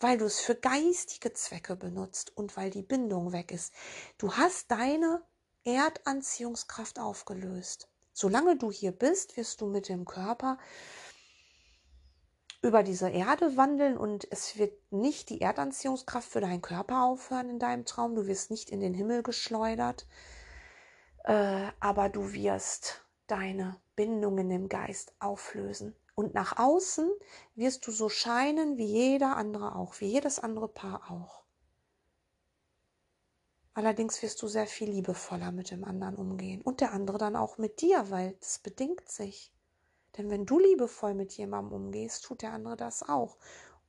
weil 0.00 0.18
du 0.18 0.26
es 0.26 0.40
für 0.40 0.54
geistige 0.54 1.32
Zwecke 1.32 1.76
benutzt 1.76 2.36
und 2.36 2.56
weil 2.56 2.70
die 2.70 2.82
Bindung 2.82 3.32
weg 3.32 3.50
ist. 3.50 3.72
Du 4.18 4.32
hast 4.32 4.70
deine 4.70 5.22
Erdanziehungskraft 5.64 6.98
aufgelöst. 6.98 7.88
Solange 8.12 8.56
du 8.56 8.70
hier 8.70 8.92
bist, 8.92 9.36
wirst 9.36 9.60
du 9.60 9.66
mit 9.66 9.88
dem 9.88 10.04
Körper 10.04 10.58
über 12.66 12.82
diese 12.82 13.08
Erde 13.08 13.56
wandeln 13.56 13.96
und 13.96 14.26
es 14.30 14.58
wird 14.58 14.74
nicht 14.92 15.30
die 15.30 15.40
Erdanziehungskraft 15.40 16.28
für 16.28 16.40
deinen 16.40 16.62
Körper 16.62 17.04
aufhören 17.04 17.48
in 17.48 17.58
deinem 17.58 17.84
Traum. 17.84 18.16
Du 18.16 18.26
wirst 18.26 18.50
nicht 18.50 18.70
in 18.70 18.80
den 18.80 18.92
Himmel 18.92 19.22
geschleudert, 19.22 20.06
äh, 21.24 21.68
aber 21.80 22.08
du 22.08 22.32
wirst 22.32 23.06
deine 23.28 23.80
Bindungen 23.94 24.50
im 24.50 24.68
Geist 24.68 25.14
auflösen. 25.20 25.94
Und 26.16 26.34
nach 26.34 26.58
außen 26.58 27.10
wirst 27.54 27.86
du 27.86 27.92
so 27.92 28.08
scheinen 28.08 28.78
wie 28.78 28.86
jeder 28.86 29.36
andere 29.36 29.76
auch, 29.76 30.00
wie 30.00 30.06
jedes 30.06 30.38
andere 30.38 30.68
Paar 30.68 31.10
auch. 31.10 31.44
Allerdings 33.74 34.22
wirst 34.22 34.40
du 34.42 34.48
sehr 34.48 34.66
viel 34.66 34.90
liebevoller 34.90 35.52
mit 35.52 35.70
dem 35.70 35.84
anderen 35.84 36.16
umgehen 36.16 36.62
und 36.62 36.80
der 36.80 36.92
andere 36.92 37.18
dann 37.18 37.36
auch 37.36 37.58
mit 37.58 37.80
dir, 37.80 38.10
weil 38.10 38.32
das 38.40 38.58
bedingt 38.58 39.08
sich. 39.08 39.52
Denn 40.16 40.30
wenn 40.30 40.46
du 40.46 40.58
liebevoll 40.58 41.14
mit 41.14 41.32
jemandem 41.32 41.72
umgehst, 41.72 42.24
tut 42.24 42.42
der 42.42 42.52
andere 42.52 42.76
das 42.76 43.02
auch. 43.02 43.36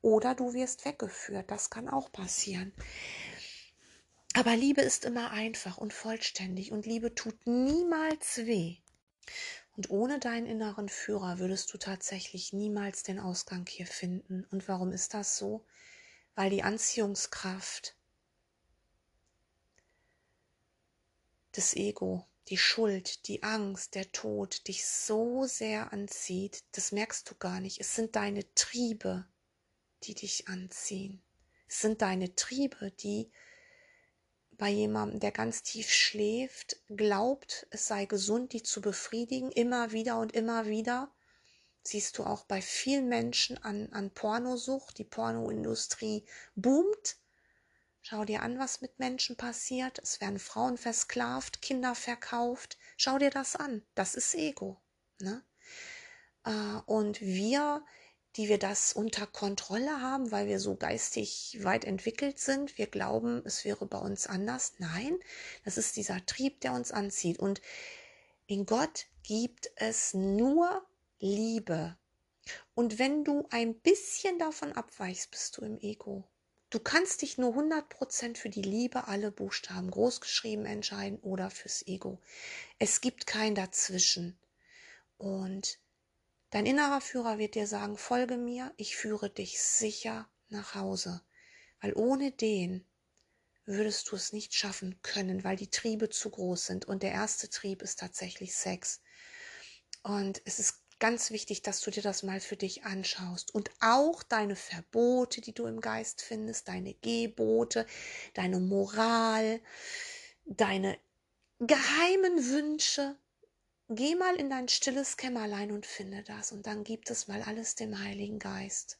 Oder 0.02 0.36
du 0.36 0.54
wirst 0.54 0.86
weggeführt, 0.86 1.50
das 1.50 1.70
kann 1.70 1.90
auch 1.90 2.12
passieren. 2.12 2.74
Aber 4.34 4.56
Liebe 4.56 4.82
ist 4.82 5.04
immer 5.04 5.32
einfach 5.32 5.78
und 5.78 5.94
vollständig 5.94 6.72
und 6.72 6.86
Liebe 6.86 7.16
tut 7.16 7.48
niemals 7.48 8.38
weh. 8.46 8.78
Und 9.76 9.90
ohne 9.90 10.20
deinen 10.20 10.46
inneren 10.46 10.90
Führer 10.90 11.40
würdest 11.40 11.74
du 11.74 11.80
tatsächlich 11.80 12.54
niemals 12.54 13.02
den 13.02 13.20
Ausgang 13.20 13.66
hier 13.68 13.88
finden. 13.88 14.46
Und 14.52 14.68
warum 14.68 14.92
ist 14.92 15.16
das 15.16 15.38
so? 15.38 15.66
Weil 16.36 16.52
die 16.52 16.62
Anziehungskraft 16.62 17.96
des 21.56 21.76
Ego, 21.76 22.27
die 22.50 22.58
Schuld, 22.58 23.28
die 23.28 23.44
Angst, 23.44 23.96
der 23.96 24.12
Tod 24.12 24.68
dich 24.68 24.88
so 24.88 25.46
sehr 25.46 25.92
anzieht, 25.92 26.64
das 26.72 26.92
merkst 26.92 27.30
du 27.30 27.36
gar 27.36 27.60
nicht. 27.60 27.80
Es 27.80 27.96
sind 27.96 28.16
deine 28.16 28.44
Triebe, 28.56 29.26
die 30.04 30.16
dich 30.16 30.48
anziehen. 30.48 31.22
Es 31.68 31.82
sind 31.82 32.02
deine 32.02 32.36
Triebe, 32.36 32.92
die 32.92 33.30
bei 34.58 34.70
jemandem, 34.70 35.20
der 35.20 35.32
ganz 35.32 35.62
tief 35.62 35.92
schläft, 35.92 36.78
glaubt, 36.90 37.68
es 37.70 37.88
sei 37.88 38.06
gesund, 38.06 38.54
die 38.54 38.64
zu 38.64 38.82
befriedigen, 38.82 39.52
immer 39.52 39.92
wieder 39.92 40.20
und 40.20 40.32
immer 40.34 40.66
wieder. 40.66 41.12
Siehst 41.84 42.18
du 42.18 42.24
auch 42.24 42.44
bei 42.46 42.62
vielen 42.62 43.08
Menschen 43.08 43.58
an, 43.64 43.88
an 43.94 44.12
Pornosucht. 44.12 44.98
Die 44.98 45.04
Pornoindustrie 45.04 46.26
boomt. 46.56 47.18
Schau 48.10 48.24
dir 48.24 48.42
an, 48.42 48.58
was 48.58 48.80
mit 48.80 49.00
Menschen 49.00 49.36
passiert. 49.36 50.00
Es 50.00 50.22
werden 50.22 50.40
Frauen 50.40 50.78
versklavt, 50.78 51.62
Kinder 51.62 51.94
verkauft. 51.94 52.78
Schau 52.96 53.18
dir 53.18 53.32
das 53.32 53.58
an. 53.58 53.86
Das 53.96 54.16
ist 54.16 54.34
Ego. 54.34 54.80
Ne? 55.20 55.44
Äh, 56.46 56.80
und 56.86 57.20
wir 57.20 57.84
die 58.38 58.48
wir 58.48 58.60
das 58.60 58.94
unter 58.94 59.28
Kontrolle 59.28 60.00
haben, 60.00 60.32
weil 60.32 60.48
wir 60.48 60.60
so 60.60 60.76
geistig 60.76 61.58
weit 61.64 61.84
entwickelt 61.84 62.40
sind. 62.40 62.78
Wir 62.78 62.88
glauben, 62.88 63.42
es 63.46 63.66
wäre 63.66 63.86
bei 63.88 63.98
uns 63.98 64.26
anders. 64.28 64.76
Nein, 64.78 65.20
das 65.66 65.78
ist 65.78 65.98
dieser 65.98 66.26
Trieb, 66.26 66.62
der 66.62 66.74
uns 66.74 66.94
anzieht. 66.94 67.40
Und 67.40 67.62
in 68.46 68.66
Gott 68.66 69.08
gibt 69.24 69.72
es 69.76 70.14
nur 70.14 70.88
Liebe. 71.20 71.98
Und 72.74 73.00
wenn 73.00 73.26
du 73.26 73.48
ein 73.50 73.78
bisschen 73.82 74.40
davon 74.40 74.72
abweichst, 74.72 75.30
bist 75.32 75.58
du 75.58 75.66
im 75.66 75.80
Ego. 75.80 76.24
Du 76.78 76.84
kannst 76.84 77.24
dich 77.24 77.40
nur 77.40 77.56
100% 77.56 78.38
für 78.38 78.50
die 78.50 78.62
Liebe, 78.62 79.08
alle 79.08 79.32
Buchstaben 79.32 79.90
großgeschrieben 79.90 80.68
entscheiden 80.68 81.18
oder 81.22 81.50
fürs 81.50 81.82
Ego. 81.88 82.22
Es 82.78 83.02
gibt 83.02 83.26
kein 83.26 83.56
Dazwischen. 83.56 84.38
Und 85.18 85.80
Dein 86.52 86.68
innerer 86.68 87.02
Führer 87.02 87.40
wird 87.40 87.56
dir 87.56 87.66
sagen, 87.66 87.98
folge 87.98 88.38
mir, 88.38 88.74
ich 88.78 88.96
führe 88.96 89.32
dich 89.32 89.60
sicher 89.60 90.30
nach 90.50 90.76
Hause, 90.76 91.22
weil 91.82 91.94
ohne 91.96 92.32
den 92.32 92.86
würdest 93.66 94.12
du 94.12 94.16
es 94.16 94.32
nicht 94.32 94.54
schaffen 94.54 95.02
können, 95.02 95.44
weil 95.44 95.58
die 95.58 95.72
Triebe 95.72 96.10
zu 96.10 96.30
groß 96.30 96.68
sind. 96.68 96.86
Und 96.86 97.02
der 97.02 97.12
erste 97.12 97.50
Trieb 97.50 97.82
ist 97.82 98.00
tatsächlich 98.00 98.56
Sex. 98.56 99.02
Und 100.04 100.42
es 100.46 100.60
ist 100.60 100.87
ganz 101.00 101.32
wichtig, 101.32 101.62
dass 101.62 101.82
du 101.82 101.92
dir 101.92 102.04
das 102.04 102.24
mal 102.24 102.40
für 102.40 102.58
dich 102.58 102.84
anschaust. 102.84 103.54
Und 103.54 103.72
auch 103.80 104.24
deine 104.24 104.56
Verbote, 104.56 105.42
die 105.42 105.54
du 105.54 105.66
im 105.66 105.82
Geist 105.82 106.22
findest, 106.22 106.68
deine 106.68 106.94
Gebote, 106.96 107.86
deine 108.34 108.60
Moral, 108.60 109.62
deine 110.46 110.98
geheimen 111.60 112.50
Wünsche, 112.50 113.18
Geh 113.90 114.16
mal 114.16 114.36
in 114.36 114.50
dein 114.50 114.68
stilles 114.68 115.16
Kämmerlein 115.16 115.72
und 115.72 115.86
finde 115.86 116.22
das 116.22 116.52
und 116.52 116.68
dann 116.68 116.84
gibt 116.84 117.10
es 117.10 117.30
mal 117.30 117.42
alles 117.44 117.76
dem 117.76 117.98
Heiligen 118.04 118.38
Geist. 118.38 119.00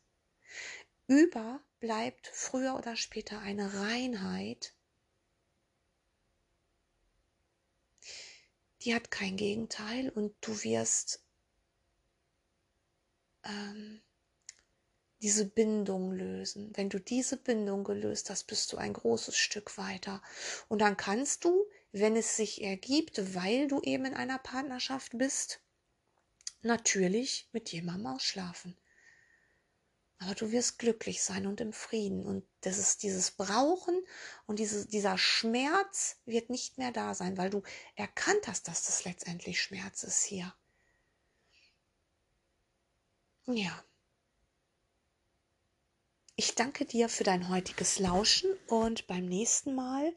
Über 1.08 1.60
bleibt 1.82 2.28
früher 2.28 2.76
oder 2.78 2.96
später 2.96 3.40
eine 3.42 3.74
Reinheit, 3.74 4.74
die 8.84 8.96
hat 8.96 9.12
kein 9.12 9.36
Gegenteil 9.36 10.10
und 10.10 10.34
du 10.40 10.64
wirst 10.64 11.22
ähm, 13.48 14.02
diese 15.22 15.46
Bindung 15.46 16.12
lösen. 16.12 16.72
Wenn 16.76 16.90
du 16.90 17.00
diese 17.00 17.38
Bindung 17.38 17.84
gelöst 17.84 18.30
hast, 18.30 18.46
bist 18.46 18.72
du 18.72 18.78
ein 18.78 18.94
großes 18.94 19.36
Stück 19.36 19.78
weiter. 19.78 20.22
Und 20.68 20.80
dann 20.80 20.96
kannst 20.96 21.44
du 21.44 21.66
wenn 21.92 22.16
es 22.16 22.36
sich 22.36 22.62
ergibt, 22.64 23.36
weil 23.36 23.68
du 23.68 23.82
eben 23.82 24.06
in 24.06 24.14
einer 24.14 24.40
Partnerschaft 24.40 25.18
bist, 25.18 25.62
natürlich 26.62 27.50
mit 27.52 27.72
jemandem 27.72 28.08
ausschlafen. 28.08 28.78
Aber 30.20 30.34
du 30.34 30.52
wirst 30.52 30.80
glücklich 30.80 31.22
sein 31.22 31.46
und 31.46 31.62
im 31.62 31.74
Frieden. 31.74 32.26
Und 32.26 32.44
das 32.62 32.80
ist 32.80 33.04
dieses 33.04 33.32
Brauchen 33.32 34.04
und 34.48 34.58
diese, 34.58 34.88
dieser 34.88 35.18
Schmerz 35.18 36.18
wird 36.26 36.50
nicht 36.50 36.80
mehr 36.80 36.92
da 36.92 37.14
sein, 37.14 37.38
weil 37.38 37.52
du 37.52 37.62
erkannt 37.96 38.48
hast, 38.48 38.68
dass 38.68 38.84
das 38.86 39.06
letztendlich 39.06 39.62
Schmerz 39.62 40.04
ist 40.04 40.24
hier. 40.24 40.54
Ja. 43.48 43.82
Ich 46.36 46.54
danke 46.56 46.86
dir 46.86 47.08
für 47.08 47.24
dein 47.24 47.48
heutiges 47.48 47.98
Lauschen 47.98 48.52
und 48.68 49.08
beim 49.08 49.26
nächsten 49.26 49.74
Mal 49.74 50.14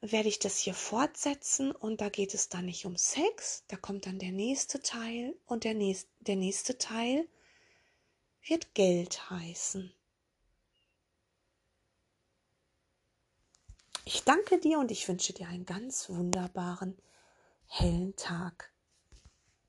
werde 0.00 0.30
ich 0.30 0.38
das 0.38 0.58
hier 0.58 0.72
fortsetzen 0.72 1.72
und 1.72 2.00
da 2.00 2.08
geht 2.08 2.32
es 2.32 2.48
dann 2.48 2.64
nicht 2.64 2.86
um 2.86 2.96
Sex, 2.96 3.64
da 3.68 3.76
kommt 3.76 4.06
dann 4.06 4.18
der 4.18 4.32
nächste 4.32 4.80
Teil 4.80 5.36
und 5.44 5.64
der, 5.64 5.74
nächst, 5.74 6.08
der 6.20 6.36
nächste 6.36 6.78
Teil 6.78 7.28
wird 8.46 8.74
Geld 8.74 9.28
heißen. 9.28 9.92
Ich 14.06 14.24
danke 14.24 14.58
dir 14.58 14.78
und 14.78 14.90
ich 14.90 15.06
wünsche 15.06 15.34
dir 15.34 15.48
einen 15.48 15.66
ganz 15.66 16.08
wunderbaren, 16.08 16.96
hellen 17.66 18.16
Tag. 18.16 18.72